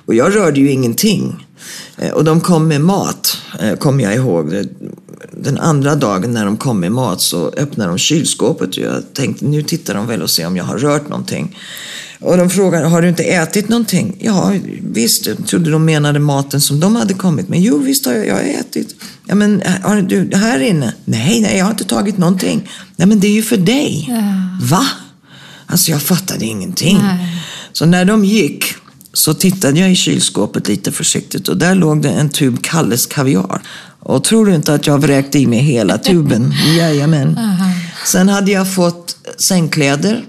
[0.07, 1.47] och jag rörde ju ingenting.
[1.97, 4.55] Eh, och de kom med mat, eh, kommer jag ihåg.
[5.33, 9.45] Den andra dagen när de kom med mat så öppnade de kylskåpet och jag tänkte
[9.45, 11.59] nu tittar de väl och ser om jag har rört någonting.
[12.21, 14.17] Och de frågade, har du inte ätit någonting?
[14.21, 15.27] Ja, visst.
[15.27, 17.61] Jag trodde de menade maten som de hade kommit med.
[17.61, 18.95] Jo, visst har jag, jag har ätit.
[19.27, 20.95] Ja, men har du här inne?
[21.05, 22.71] Nej, nej, jag har inte tagit någonting.
[22.97, 24.15] Nej, men det är ju för dig.
[24.63, 24.87] Va?
[25.67, 26.99] Alltså, jag fattade ingenting.
[27.03, 27.43] Nej.
[27.73, 28.65] Så när de gick
[29.13, 33.63] så tittade jag i kylskåpet lite försiktigt och där låg det en tub Kalles kaviar.
[34.09, 36.53] Och tror du inte att jag vräkte i mig hela tuben?
[36.79, 37.39] Jajamän.
[38.05, 40.25] Sen hade jag fått sängkläder,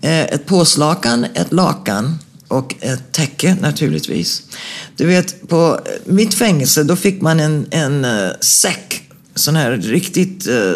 [0.00, 2.18] eh, ett påslakan, ett lakan
[2.48, 4.42] och ett täcke naturligtvis.
[4.96, 9.02] Du vet, på mitt fängelse då fick man en, en uh, säck,
[9.34, 10.74] sån här riktigt uh,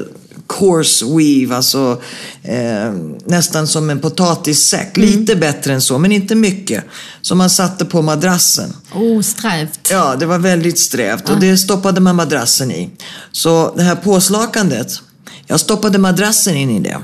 [0.58, 2.02] coarse weave, alltså
[2.42, 2.92] eh,
[3.24, 4.96] nästan som en potatissäck.
[4.96, 5.08] Mm.
[5.08, 6.84] Lite bättre än så, men inte mycket.
[7.22, 8.76] Som man satte på madrassen.
[8.94, 9.88] Oh, strävt.
[9.90, 12.90] Ja, det var väldigt strävt och det stoppade man madrassen i.
[13.32, 15.00] Så det här påslakandet,
[15.46, 16.98] jag stoppade madrassen in i det.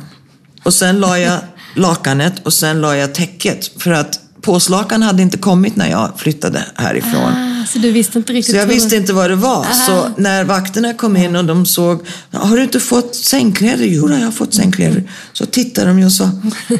[0.64, 1.38] Och sen la jag
[1.76, 3.70] lakanet och sen la jag täcket.
[3.82, 7.32] För att påslakan hade inte kommit när jag flyttade härifrån.
[7.32, 8.55] Ah, så du visste inte riktigt?
[8.55, 9.57] Så jag visste inte vad det var.
[9.57, 9.74] Aha.
[9.86, 12.01] Så när vakterna kom in och de såg,
[12.32, 13.84] har du inte fått sängkläder?
[13.84, 15.11] Jo, jag har fått sängkläder.
[15.32, 16.30] Så tittade de och sa,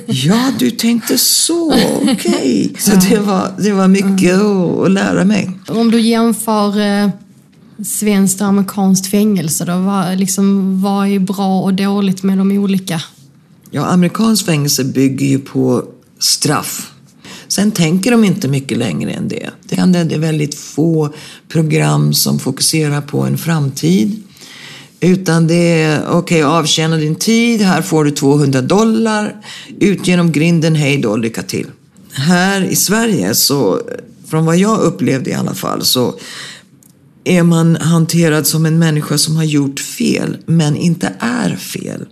[0.07, 2.13] ja du tänkte så, okej.
[2.13, 2.71] Okay.
[2.79, 5.51] Så det var, det var mycket att, lära mig.
[5.69, 7.09] Om du jämför eh,
[7.85, 13.01] svenskt och amerikanskt fängelse då, vad, liksom, vad är bra och dåligt med de olika?
[13.71, 15.85] Ja, amerikanskt fängelse bygger ju på
[16.19, 16.93] straff.
[17.49, 19.51] Sen tänker de inte mycket längre än det.
[19.69, 21.15] Det är väldigt få
[21.49, 24.23] program som fokuserar på en framtid.
[25.01, 29.37] Utan det är, okej, okay, avtjäna din tid, här får du 200 dollar,
[29.81, 31.67] ut genom grinden, hej då, lycka till.
[32.13, 33.81] Här i Sverige, så,
[34.29, 36.15] från vad jag upplevde i alla fall, så
[37.25, 42.07] är man hanterad som en människa som har gjort fel, men inte är fel.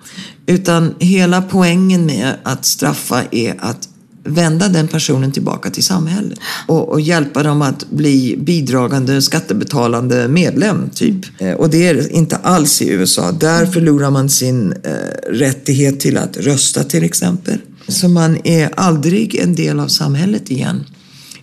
[0.46, 3.88] Utan hela poängen med att straffa är att
[4.26, 10.90] vända den personen tillbaka till samhället och, och, hjälpa dem att bli bidragande skattebetalande medlem.
[10.94, 11.40] typ.
[11.40, 13.32] Eh, och det är inte alls i USA.
[13.32, 14.90] Där förlorar man sin eh,
[15.30, 17.58] rättighet till att rösta till exempel.
[17.88, 20.84] Så man är aldrig en del av samhället igen.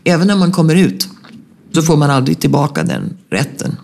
[0.03, 1.07] Även när man kommer ut
[1.73, 3.75] så får man aldrig tillbaka den rätten.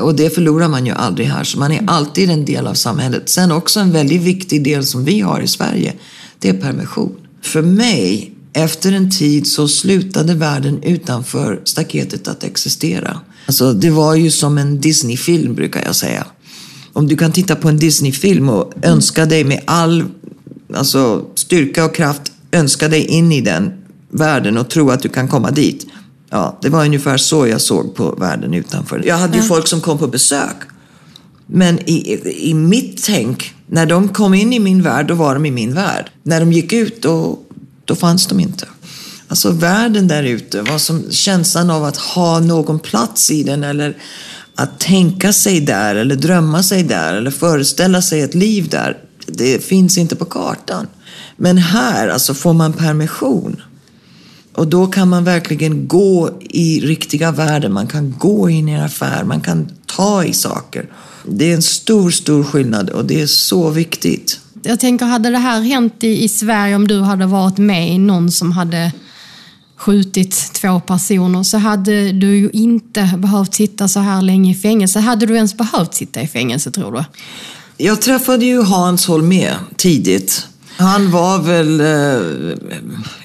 [0.00, 3.28] Och det förlorar man ju aldrig här, så man är alltid en del av samhället.
[3.28, 5.92] Sen också en väldigt viktig del som vi har i Sverige,
[6.38, 7.23] det är permission.
[7.44, 13.20] För mig, efter en tid så slutade världen utanför staketet att existera.
[13.46, 16.26] Alltså, det var ju som en Disney-film brukar jag säga.
[16.92, 20.04] Om du kan titta på en Disney-film och önska dig med all
[20.74, 22.22] alltså, styrka och kraft,
[22.52, 23.72] önska dig in i den
[24.10, 25.86] världen och tro att du kan komma dit.
[26.30, 29.02] Ja, det var ungefär så jag såg på världen utanför.
[29.06, 30.56] Jag hade ju folk som kom på besök.
[31.46, 32.20] Men i,
[32.50, 35.74] i mitt tänk, när de kom in i min värld, då var de i min
[35.74, 36.10] värld.
[36.22, 37.38] När de gick ut, då,
[37.84, 38.66] då fanns de inte.
[39.28, 43.96] Alltså världen där ute, vad som, känslan av att ha någon plats i den eller
[44.54, 48.98] att tänka sig där eller drömma sig där eller föreställa sig ett liv där.
[49.26, 50.86] Det finns inte på kartan.
[51.36, 53.62] Men här alltså får man permission.
[54.54, 57.72] Och då kan man verkligen gå i riktiga världen.
[57.72, 60.88] Man kan gå in i en affär, man kan ta i saker.
[61.24, 64.40] Det är en stor, stor skillnad och det är så viktigt.
[64.62, 67.98] Jag tänker, hade det här hänt i, i Sverige om du hade varit med i
[67.98, 68.92] någon som hade
[69.76, 75.00] skjutit två personer så hade du ju inte behövt sitta så här länge i fängelse.
[75.00, 77.04] Hade du ens behövt sitta i fängelse tror du?
[77.84, 80.48] Jag träffade ju Hans Holmé tidigt.
[80.76, 82.56] Han var väl eh,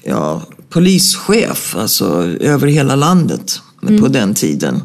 [0.04, 2.06] ja, polischef alltså,
[2.40, 4.02] över hela landet mm.
[4.02, 4.82] på den tiden.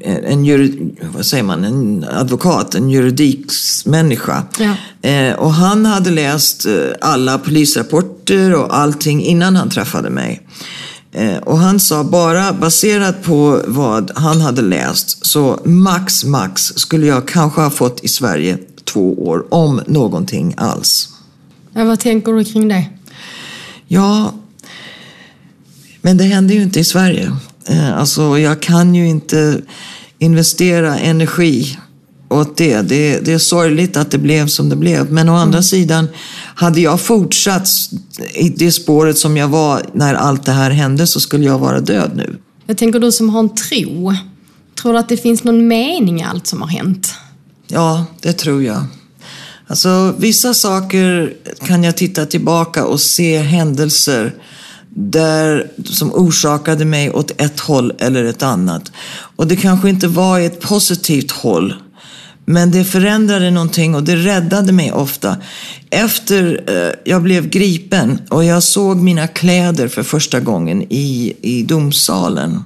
[0.00, 4.42] Eh, en, jurid, vad säger man, en advokat, en juridiksmänniska.
[4.58, 4.74] Ja.
[5.10, 10.42] Eh, och han hade läst eh, alla polisrapporter och allting innan han träffade mig.
[11.42, 17.28] Och han sa bara baserat på vad han hade läst så max, max skulle jag
[17.28, 21.08] kanske ha fått i Sverige två år om någonting alls.
[21.72, 22.84] Ja, vad tänker du kring det?
[23.86, 24.34] Ja,
[26.02, 27.36] men det händer ju inte i Sverige.
[27.68, 29.60] Eh, alltså, jag kan ju inte
[30.18, 31.78] investera energi
[32.28, 32.82] åt det.
[32.82, 33.20] det.
[33.20, 35.12] Det är sorgligt att det blev som det blev.
[35.12, 35.62] Men å andra mm.
[35.62, 36.08] sidan,
[36.54, 37.68] hade jag fortsatt
[38.34, 41.80] i det spåret som jag var när allt det här hände så skulle jag vara
[41.80, 42.38] död nu.
[42.66, 44.14] Jag tänker du som har en tro.
[44.82, 47.14] Tror du att det finns någon mening i allt som har hänt?
[47.66, 48.84] Ja, det tror jag.
[49.66, 51.34] Alltså, vissa saker
[51.66, 54.34] kan jag titta tillbaka och se händelser
[54.98, 58.92] där, som orsakade mig åt ett håll eller ett annat.
[59.36, 61.74] Och det kanske inte var i ett positivt håll.
[62.44, 65.36] Men det förändrade någonting och det räddade mig ofta.
[65.90, 71.62] Efter eh, jag blev gripen och jag såg mina kläder för första gången i, i
[71.62, 72.62] domsalen.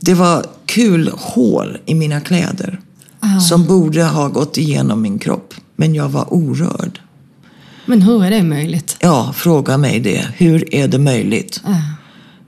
[0.00, 2.80] Det var kul hål i mina kläder.
[3.22, 3.40] Aha.
[3.40, 5.54] Som borde ha gått igenom min kropp.
[5.76, 7.00] Men jag var orörd.
[7.86, 8.96] Men hur är det möjligt?
[9.00, 10.28] Ja, fråga mig det.
[10.36, 11.60] Hur är det möjligt?
[11.66, 11.94] Äh.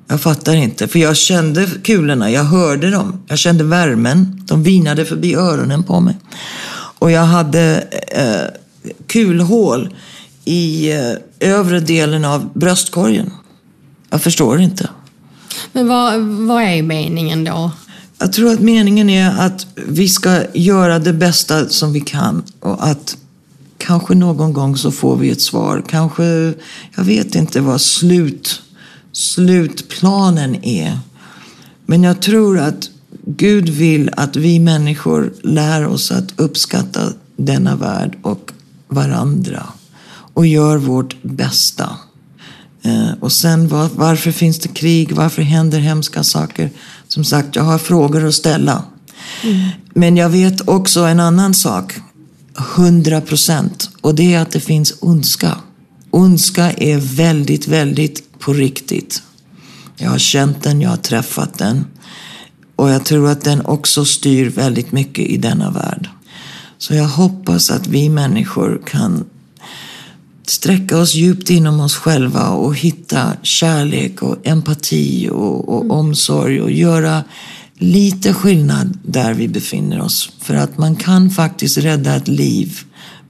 [0.09, 3.23] Jag fattar inte, för jag kände kulorna, jag hörde dem.
[3.29, 6.17] Jag kände värmen, de vinade förbi öronen på mig.
[6.99, 8.61] Och jag hade eh,
[9.07, 9.95] kulhål
[10.45, 13.31] i eh, övre delen av bröstkorgen.
[14.11, 14.89] Jag förstår inte.
[15.73, 17.71] Men vad, vad är meningen då?
[18.19, 22.87] Jag tror att meningen är att vi ska göra det bästa som vi kan och
[22.87, 23.17] att
[23.79, 25.85] kanske någon gång så får vi ett svar.
[25.89, 26.55] Kanske,
[26.97, 28.63] jag vet inte vad slut,
[29.13, 30.99] slutplanen är.
[31.87, 32.91] Men jag tror att
[33.25, 38.53] Gud vill att vi människor lär oss att uppskatta denna värld och
[38.89, 39.67] varandra
[40.35, 41.97] och gör vårt bästa.
[42.83, 45.13] Eh, och sen var, varför finns det krig?
[45.13, 46.71] Varför händer hemska saker?
[47.09, 48.83] Som sagt, jag har frågor att ställa.
[49.43, 49.69] Mm.
[49.95, 51.95] Men jag vet också en annan sak.
[52.59, 53.91] 100 procent.
[54.01, 55.59] Och det är att det finns ondska.
[56.11, 59.23] Ondska är väldigt, väldigt på riktigt.
[59.97, 61.85] Jag har känt den, jag har träffat den.
[62.77, 66.09] Och jag tror att den också styr väldigt mycket i denna värld.
[66.79, 69.25] Så jag hoppas att vi människor kan
[70.47, 76.71] sträcka oss djupt inom oss själva och hitta kärlek och empati och, och omsorg och
[76.71, 77.25] göra
[77.79, 80.31] lite skillnad där vi befinner oss.
[80.41, 82.81] För att man kan faktiskt rädda ett liv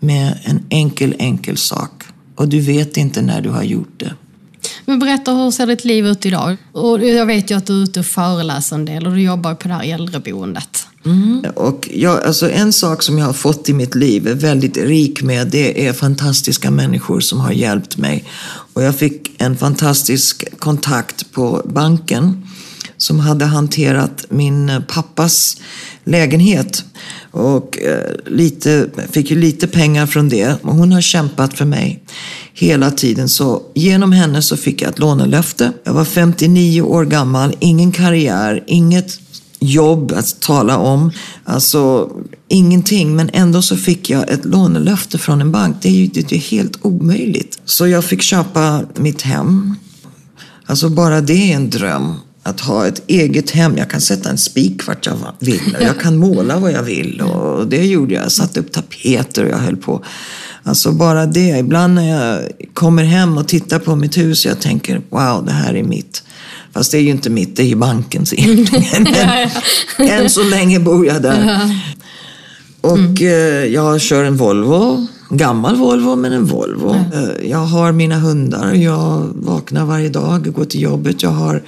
[0.01, 2.03] med en enkel, enkel sak.
[2.35, 4.15] Och du vet inte när du har gjort det.
[4.85, 6.57] Men berätta, hur ser ditt liv ut idag?
[6.73, 9.55] Och jag vet ju att du är ute och föreläser en del och du jobbar
[9.55, 10.87] på det här äldreboendet.
[11.05, 11.45] Mm.
[11.55, 15.23] Och jag, alltså en sak som jag har fått i mitt liv, är väldigt rik
[15.23, 18.25] med, det är fantastiska människor som har hjälpt mig.
[18.75, 22.49] Och jag fick en fantastisk kontakt på banken
[22.99, 25.57] som hade hanterat min eh, pappas
[26.05, 26.85] lägenhet.
[27.31, 30.63] Och eh, lite, fick ju lite pengar från det.
[30.63, 32.03] Och hon har kämpat för mig
[32.55, 33.29] hela tiden.
[33.29, 35.73] Så genom henne så fick jag ett lånelöfte.
[35.85, 39.21] Jag var 59 år gammal, ingen karriär, inget
[39.59, 41.13] jobb att tala om.
[41.45, 42.11] Alltså
[42.49, 45.77] ingenting, men ändå så fick jag ett lånelöfte från en bank.
[45.83, 47.61] Det är ju det är helt omöjligt.
[47.65, 49.77] Så jag fick köpa mitt hem.
[50.67, 52.15] Alltså bara det är en dröm.
[52.47, 53.77] Att ha ett eget hem.
[53.77, 55.77] Jag kan sätta en spik vart jag vill.
[55.79, 57.21] Och jag kan måla vad jag vill.
[57.21, 58.25] Och det gjorde jag.
[58.25, 60.05] Jag satte upp tapeter och jag höll på.
[60.63, 61.59] Alltså bara det.
[61.59, 64.47] Ibland när jag kommer hem och tittar på mitt hus.
[64.47, 66.23] Jag tänker, wow, det här är mitt.
[66.73, 69.07] Fast det är ju inte mitt, det är ju bankens egentligen.
[69.99, 71.71] Än så länge bor jag där.
[72.81, 73.17] Och mm.
[73.17, 75.07] eh, jag kör en Volvo.
[75.31, 76.91] Gammal Volvo, men en Volvo.
[76.91, 77.51] Mm.
[77.51, 78.73] jag har mina hundar.
[78.75, 81.23] Jag vaknar varje dag och går till jobbet.
[81.23, 81.63] Jag har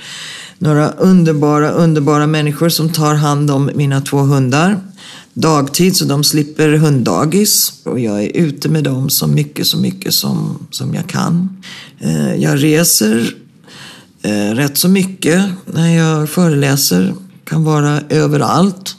[0.59, 4.81] några underbara, underbara människor som tar hand om mina två hundar
[5.41, 7.73] dagtid så de slipper hunddagis.
[7.85, 11.63] Och jag är ute med dem så mycket, så mycket som, som jag kan.
[12.01, 13.35] Eh, jag reser
[14.23, 17.15] eh, rätt så mycket när jag föreläser.
[17.45, 18.97] Kan vara överallt.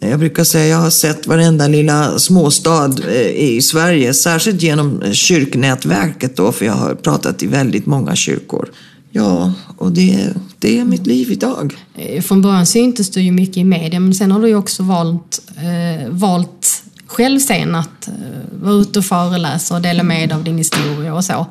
[0.00, 5.02] Eh, jag brukar säga att jag har sett varenda lilla småstad i Sverige, särskilt genom
[5.12, 8.68] kyrknätverket då, för jag har pratat i väldigt många kyrkor.
[9.16, 11.74] Ja, och det, det är mitt liv idag.
[11.94, 14.82] Eh, från början syntes du ju mycket i media, men sen har du ju också
[14.82, 18.14] valt, eh, valt själv sen att eh,
[18.62, 21.46] vara ute och föreläsa och dela med dig av din historia och så.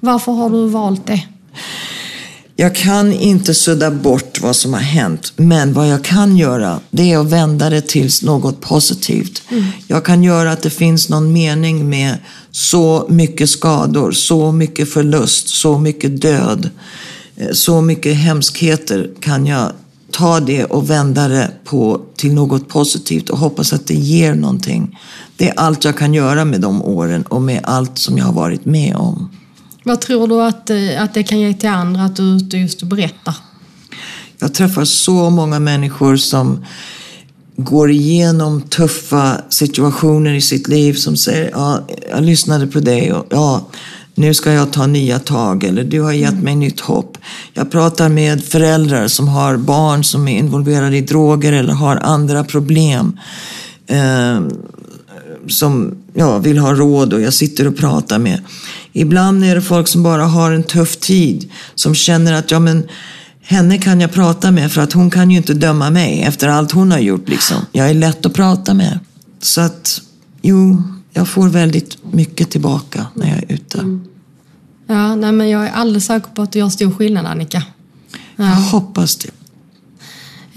[0.00, 1.22] Varför har du valt det?
[2.56, 7.12] Jag kan inte sudda bort vad som har hänt, men vad jag kan göra det
[7.12, 9.42] är att vända det till något positivt.
[9.50, 9.64] Mm.
[9.86, 12.16] Jag kan göra att det finns någon mening med
[12.50, 16.70] så mycket skador, så mycket förlust, så mycket död,
[17.52, 19.72] så mycket hemskheter kan jag
[20.10, 24.98] ta det och vända det på, till något positivt och hoppas att det ger någonting.
[25.36, 28.32] Det är allt jag kan göra med de åren och med allt som jag har
[28.32, 29.30] varit med om.
[29.84, 32.56] Vad tror du att, eh, att det kan ge till andra att du är ute
[32.56, 33.34] just och berättar?
[34.38, 36.64] Jag träffar så många människor som
[37.56, 41.80] går igenom tuffa situationer i sitt liv som säger ja,
[42.10, 43.68] jag lyssnade på dig och ja,
[44.18, 47.18] nu ska jag ta nya tag eller du har gett mig nytt hopp.
[47.54, 52.44] Jag pratar med föräldrar som har barn som är involverade i droger eller har andra
[52.44, 53.18] problem.
[53.86, 54.40] Eh,
[55.48, 58.40] som ja, vill ha råd och jag sitter och pratar med.
[58.92, 62.88] Ibland är det folk som bara har en tuff tid, som känner att ja, men,
[63.42, 66.72] henne kan jag prata med för att hon kan ju inte döma mig efter allt
[66.72, 67.28] hon har gjort.
[67.28, 67.56] Liksom.
[67.72, 68.98] Jag är lätt att prata med.
[69.40, 70.00] Så att,
[70.42, 70.82] jo,
[71.18, 73.78] jag får väldigt mycket tillbaka när jag är ute.
[73.78, 74.04] Mm.
[74.86, 77.62] Ja, nej, men jag är alldeles säker på att du gör stor skillnad, Annika.
[78.36, 78.44] Ja.
[78.44, 79.30] Jag hoppas det.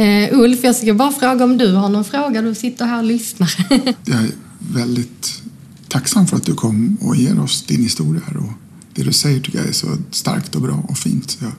[0.04, 2.42] Uh, Ulf, jag ska bara fråga om du har någon fråga?
[2.42, 3.56] Du sitter här och lyssnar.
[4.06, 5.42] jag är väldigt
[5.88, 8.38] tacksam för att du kom och ger oss din historia här.
[8.38, 8.52] Och
[8.94, 11.32] det du säger tycker jag är så starkt och bra och fint.
[11.32, 11.54] Så jag,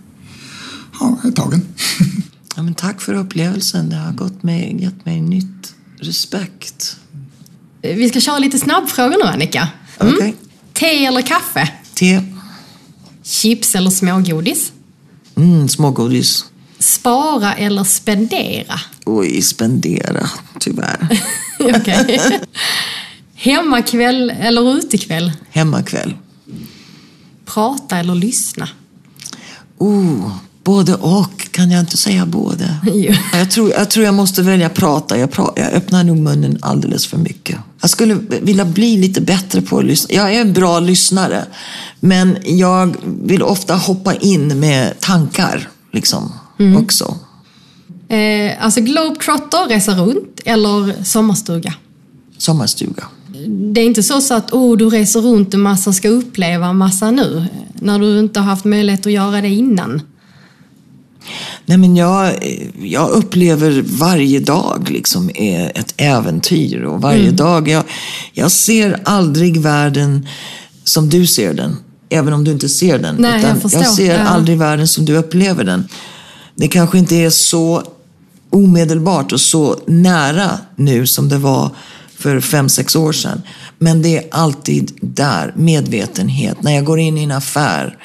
[1.00, 1.62] ja, jag är tagen.
[2.56, 3.88] Ja, men tack för upplevelsen.
[3.88, 6.96] Det har gått mig, gett mig nytt respekt.
[7.82, 9.68] Vi ska köra lite snabbfrågor nu, Annika.
[10.00, 10.14] Mm.
[10.14, 10.34] Okej.
[10.72, 11.68] Te eller kaffe?
[11.94, 12.22] Te.
[13.24, 14.72] Chips eller smågodis?
[15.36, 16.44] Mm, smågodis.
[16.78, 18.80] Spara eller spendera?
[19.06, 20.30] Oj, spendera.
[20.60, 21.08] Tyvärr.
[21.58, 22.40] Okej.
[23.34, 25.32] Hemmakväll eller utekväll?
[25.50, 26.14] Hemmakväll.
[27.44, 28.68] Prata eller lyssna?
[29.78, 30.32] Oh,
[30.64, 31.48] både och.
[31.50, 32.76] Kan jag inte säga både?
[33.32, 35.18] Jag tror, jag tror jag måste välja prata.
[35.18, 37.58] Jag, pra, jag öppnar nog munnen alldeles för mycket.
[37.80, 40.14] Jag skulle vilja bli lite bättre på att lyssna.
[40.14, 41.44] Jag är en bra lyssnare.
[42.00, 46.32] Men jag vill ofta hoppa in med tankar liksom,
[46.78, 47.16] också.
[48.08, 51.74] Eh, alltså globetrotter, resa runt eller sommarstuga?
[52.38, 53.04] Sommarstuga.
[53.48, 56.76] Det är inte så, så att oh, du reser runt en massa, ska uppleva en
[56.76, 57.44] massa nu,
[57.74, 60.02] när du inte har haft möjlighet att göra det innan.
[61.66, 62.32] Nej, men jag,
[62.82, 66.82] jag upplever varje dag liksom är ett äventyr.
[66.82, 67.84] Och varje dag, jag,
[68.32, 70.28] jag ser aldrig världen
[70.84, 71.76] som du ser den.
[72.10, 73.16] Även om du inte ser den.
[73.18, 73.82] Nej, jag förstår.
[73.82, 74.24] jag ser Ja.
[74.24, 75.88] aldrig världen som du upplever den.
[76.54, 77.82] Det kanske inte är så
[78.50, 81.70] omedelbart och så nära nu som det var
[82.18, 83.42] för fem, sex år sedan.
[83.78, 86.62] Men det är alltid där, medvetenhet.
[86.62, 87.98] När jag går in i en affär,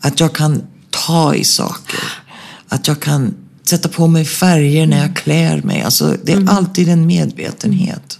[0.00, 2.00] att jag kan ta i saker.
[2.72, 3.34] Att jag kan
[3.64, 5.82] sätta på mig färger när jag klär mig.
[5.82, 8.18] Alltså, det är alltid en medvetenhet.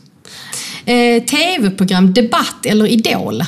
[0.85, 3.45] Eh, Tv-program, debatt eller idol?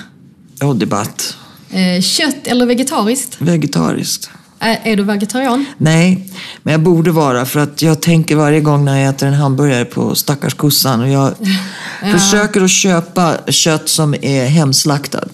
[0.62, 1.36] Och debatt.
[1.70, 3.40] Eh, kött eller vegetariskt?
[3.40, 4.30] Vegetariskt.
[4.58, 5.64] Är, är du vegetarian?
[5.78, 6.32] Nej,
[6.62, 9.84] men jag borde vara för att jag tänker varje gång när jag äter en hamburgare
[9.84, 11.00] på stackars kossan.
[11.00, 11.34] Och jag
[12.12, 15.28] försöker att köpa kött som är hemslaktad.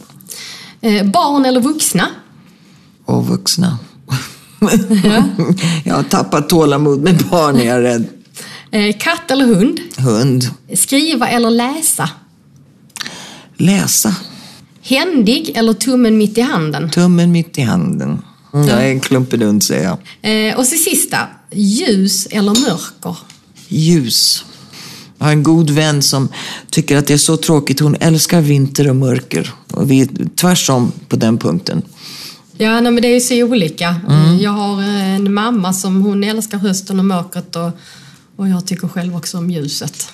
[0.80, 2.06] Eh, barn eller vuxna?
[3.04, 3.78] Och vuxna.
[5.84, 8.04] jag har tappat tålamod med barn, är jag rädd.
[8.70, 9.80] Eh, katt eller hund?
[9.96, 10.50] Hund.
[10.74, 12.10] Skriva eller läsa?
[13.56, 14.16] Läsa.
[14.82, 16.90] Händig eller tummen mitt i handen?
[16.90, 18.22] Tummen mitt i handen.
[18.54, 20.48] Mm, jag är en klumpelund, säger jag.
[20.48, 21.18] Eh, och så sista,
[21.50, 23.16] ljus eller mörker?
[23.68, 24.44] Ljus.
[25.18, 26.28] Jag har en god vän som
[26.70, 27.80] tycker att det är så tråkigt.
[27.80, 29.54] Hon älskar vinter och mörker.
[29.72, 31.82] Och vi är tvärsom på den punkten.
[32.62, 33.96] Ja, nej, men det är ju så olika.
[34.40, 37.70] Jag har en mamma som hon älskar hösten och mörkret och,
[38.36, 40.08] och jag tycker själv också om ljuset.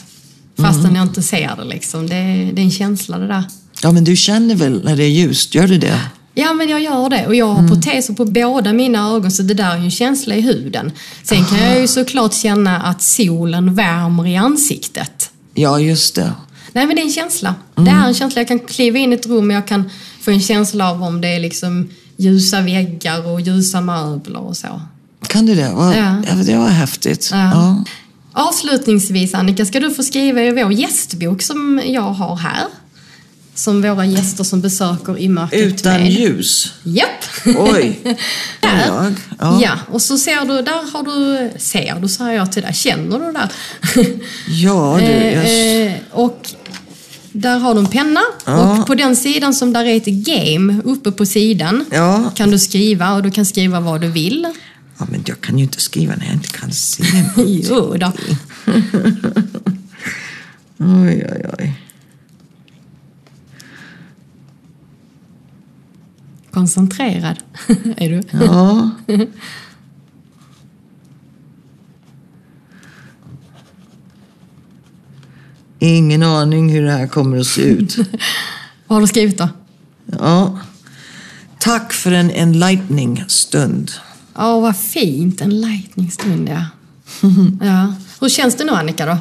[0.56, 2.06] Fastän jag inte ser det liksom.
[2.06, 3.44] Det är, det är en känsla det där.
[3.82, 5.54] Ja, men du känner väl när det är ljust?
[5.54, 6.00] Gör du det?
[6.34, 7.26] Ja, men jag gör det.
[7.26, 10.34] Och jag har proteser på båda mina ögon så det där är ju en känsla
[10.34, 10.92] i huden.
[11.22, 15.30] Sen kan jag ju såklart känna att solen värmer i ansiktet.
[15.54, 16.32] Ja, just det.
[16.72, 17.54] Nej, men det är en känsla.
[17.74, 18.40] Det är en känsla.
[18.40, 19.90] Jag kan kliva in i ett rum och jag kan
[20.20, 24.80] få en känsla av om det är liksom ljusa väggar och ljusa möbler och så.
[25.28, 25.70] Kan du det?
[25.74, 26.22] Vad, Ja.
[26.46, 27.28] Det var häftigt.
[27.32, 27.50] Ja.
[27.54, 27.84] Ja.
[28.32, 32.64] Avslutningsvis Annika, ska du få skriva i vår gästbok som jag har här.
[33.54, 36.12] Som våra gäster som besöker i mörkret Utan med.
[36.12, 36.72] ljus?
[36.82, 37.24] Japp!
[37.56, 38.00] Oj.
[38.02, 38.16] Det
[38.66, 39.14] är jag.
[39.38, 39.60] Ja.
[39.62, 39.72] Ja.
[39.90, 43.32] och så ser du, där har du, ser du säger jag till dig, känner du
[43.32, 43.48] där?
[44.48, 45.04] Ja, du.
[45.14, 45.34] Jag...
[45.44, 46.48] Eh, eh, och
[47.36, 48.78] där har du en penna Ja.
[48.80, 52.30] och på den sidan som där är ett game uppe på sidan Ja.
[52.34, 54.46] kan du skriva och du kan skriva vad du vill.
[54.98, 57.04] ja, men jag kan ju inte skriva när jag inte kan se.
[57.36, 58.12] Jo då.
[60.78, 61.74] Oj, oj, oj.
[66.50, 67.36] Koncentrerad
[67.96, 68.22] är du.
[68.44, 68.90] Ja.
[75.78, 77.96] Ingen aning hur det här kommer att se ut.
[78.86, 79.48] Vad har du skrivit då?
[80.18, 80.58] Ja.
[81.58, 83.90] Tack för en enlightening stund.
[84.34, 85.40] Ja, vad fint.
[85.40, 86.64] En lightning-stund, ja.
[87.66, 87.94] ja.
[88.20, 89.06] Hur känns det nu, Annika?
[89.06, 89.18] då?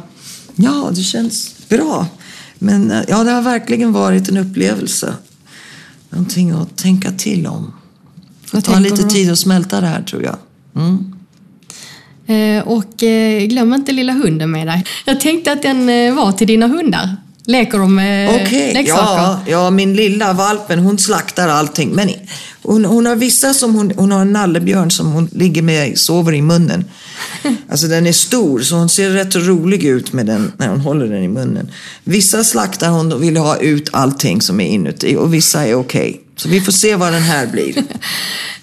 [0.56, 2.08] Ja, det känns bra.
[2.60, 5.14] Men eh, ja, det har verkligen varit en upplevelse.
[6.10, 7.74] Någonting att tänka till om.
[8.46, 10.38] Får Vad ta tänker lite tid att smälta det här, tror jag.
[10.76, 11.15] Mm.
[12.28, 14.86] Eh, och eh, glöm inte lilla hunden med dig.
[15.06, 17.16] Jag tänkte att den eh, var till dina hundar.
[17.48, 19.02] Leker de med Okej, leksaker?
[19.02, 21.90] ja, ja, min lilla valpen hon slaktar allting.
[21.90, 22.10] Men
[22.62, 26.34] hon, hon har vissa som hon, hon har en nallebjörn som hon ligger med, sover
[26.34, 26.86] i munnen.
[27.70, 31.08] Alltså den är stor så hon ser rätt rolig ut med den när hon håller
[31.08, 31.72] den i munnen.
[32.04, 36.25] Vissa slaktar hon och vill ha ut allting som är inuti och vissa är okej.
[36.36, 37.84] Så vi får se vad den här blir.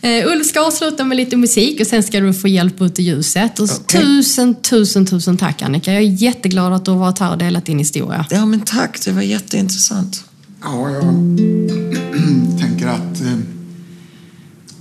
[0.05, 3.03] Eh, Ulf ska avsluta med lite musik och sen ska du få hjälp ut i
[3.03, 3.59] ljuset.
[3.59, 4.01] Och Okej.
[4.01, 5.93] Tusen, tusen, tusen tack Annika.
[5.93, 8.27] Jag är jätteglad att du har varit här och delat din historia.
[8.31, 10.24] Ja men tack, det var jätteintressant.
[10.62, 11.03] Ja, jag
[12.61, 13.39] tänker att eh,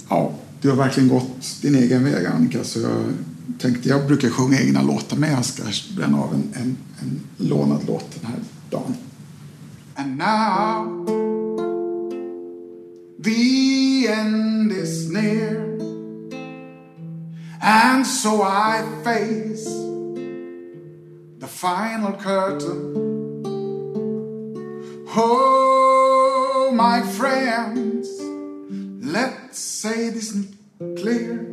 [0.09, 2.63] ja, du har verkligen gått din egen väg Annika.
[2.63, 3.13] Så jag
[3.59, 5.63] tänkte, jag brukar sjunga egna låtar men jag ska
[5.95, 8.39] bränna av en, en, en lånad låt den här
[8.69, 8.95] dagen.
[9.95, 11.40] And now
[13.21, 15.77] the end is near
[17.61, 19.65] And so I face
[21.39, 23.11] the final curtain
[25.13, 28.07] Oh, my friends,
[29.05, 30.37] let's say this
[30.95, 31.45] clear.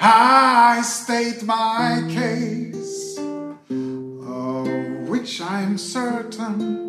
[0.00, 4.66] I state my case, of
[5.10, 6.86] which I'm certain.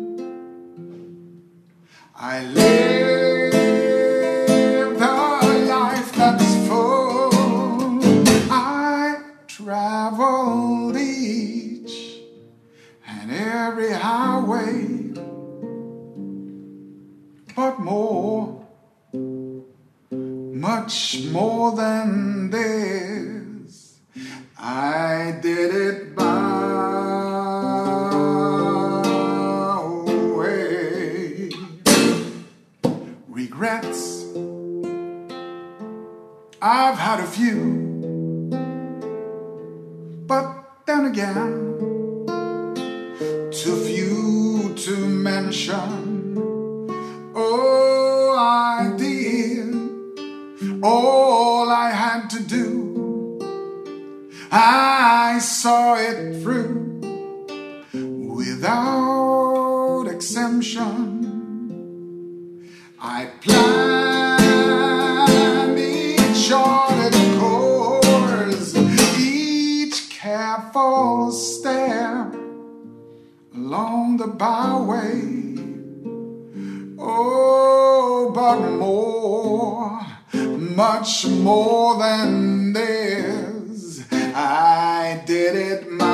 [2.16, 3.27] I live
[17.78, 18.66] more,
[20.10, 23.98] much more than this.
[24.58, 26.28] I did it my
[30.36, 31.50] way.
[33.28, 34.24] Regrets,
[36.60, 38.50] I've had a few,
[40.26, 40.46] but
[40.86, 42.26] then again,
[43.52, 46.17] too few to mention.
[47.40, 49.72] Oh, I did
[50.82, 53.38] all I had to do.
[54.50, 56.98] I saw it through
[58.34, 61.06] without exemption.
[63.00, 64.58] I planned
[65.78, 68.74] each charted course,
[69.16, 72.34] each careful step
[73.54, 75.47] along the byway.
[77.00, 80.00] Oh, but more,
[80.58, 84.00] much more than this,
[84.34, 86.08] I did it my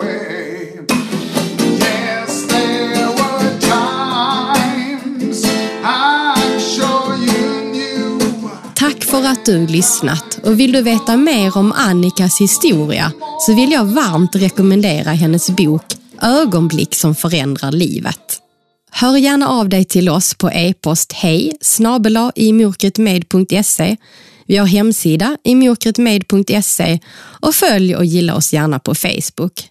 [0.00, 0.80] way.
[1.78, 5.44] Yes, there were times
[5.84, 8.18] I'm sure you knew.
[8.74, 13.72] Tack för att du lyssnat och vill du veta mer om Annikas historia så vill
[13.72, 18.40] jag varmt rekommendera hennes bok Ögonblick som förändrar livet.
[18.90, 21.52] Hör gärna av dig till oss på e-post hej
[22.34, 23.96] imorkretmed.se.
[24.46, 29.68] Vi har hemsida imorkretmed.se och följ och gilla oss gärna på Facebook.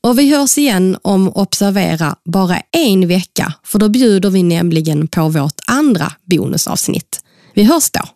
[0.00, 5.28] Och vi hörs igen om Observera bara en vecka för då bjuder vi nämligen på
[5.28, 7.20] vårt andra bonusavsnitt.
[7.54, 8.15] Vi hörs då!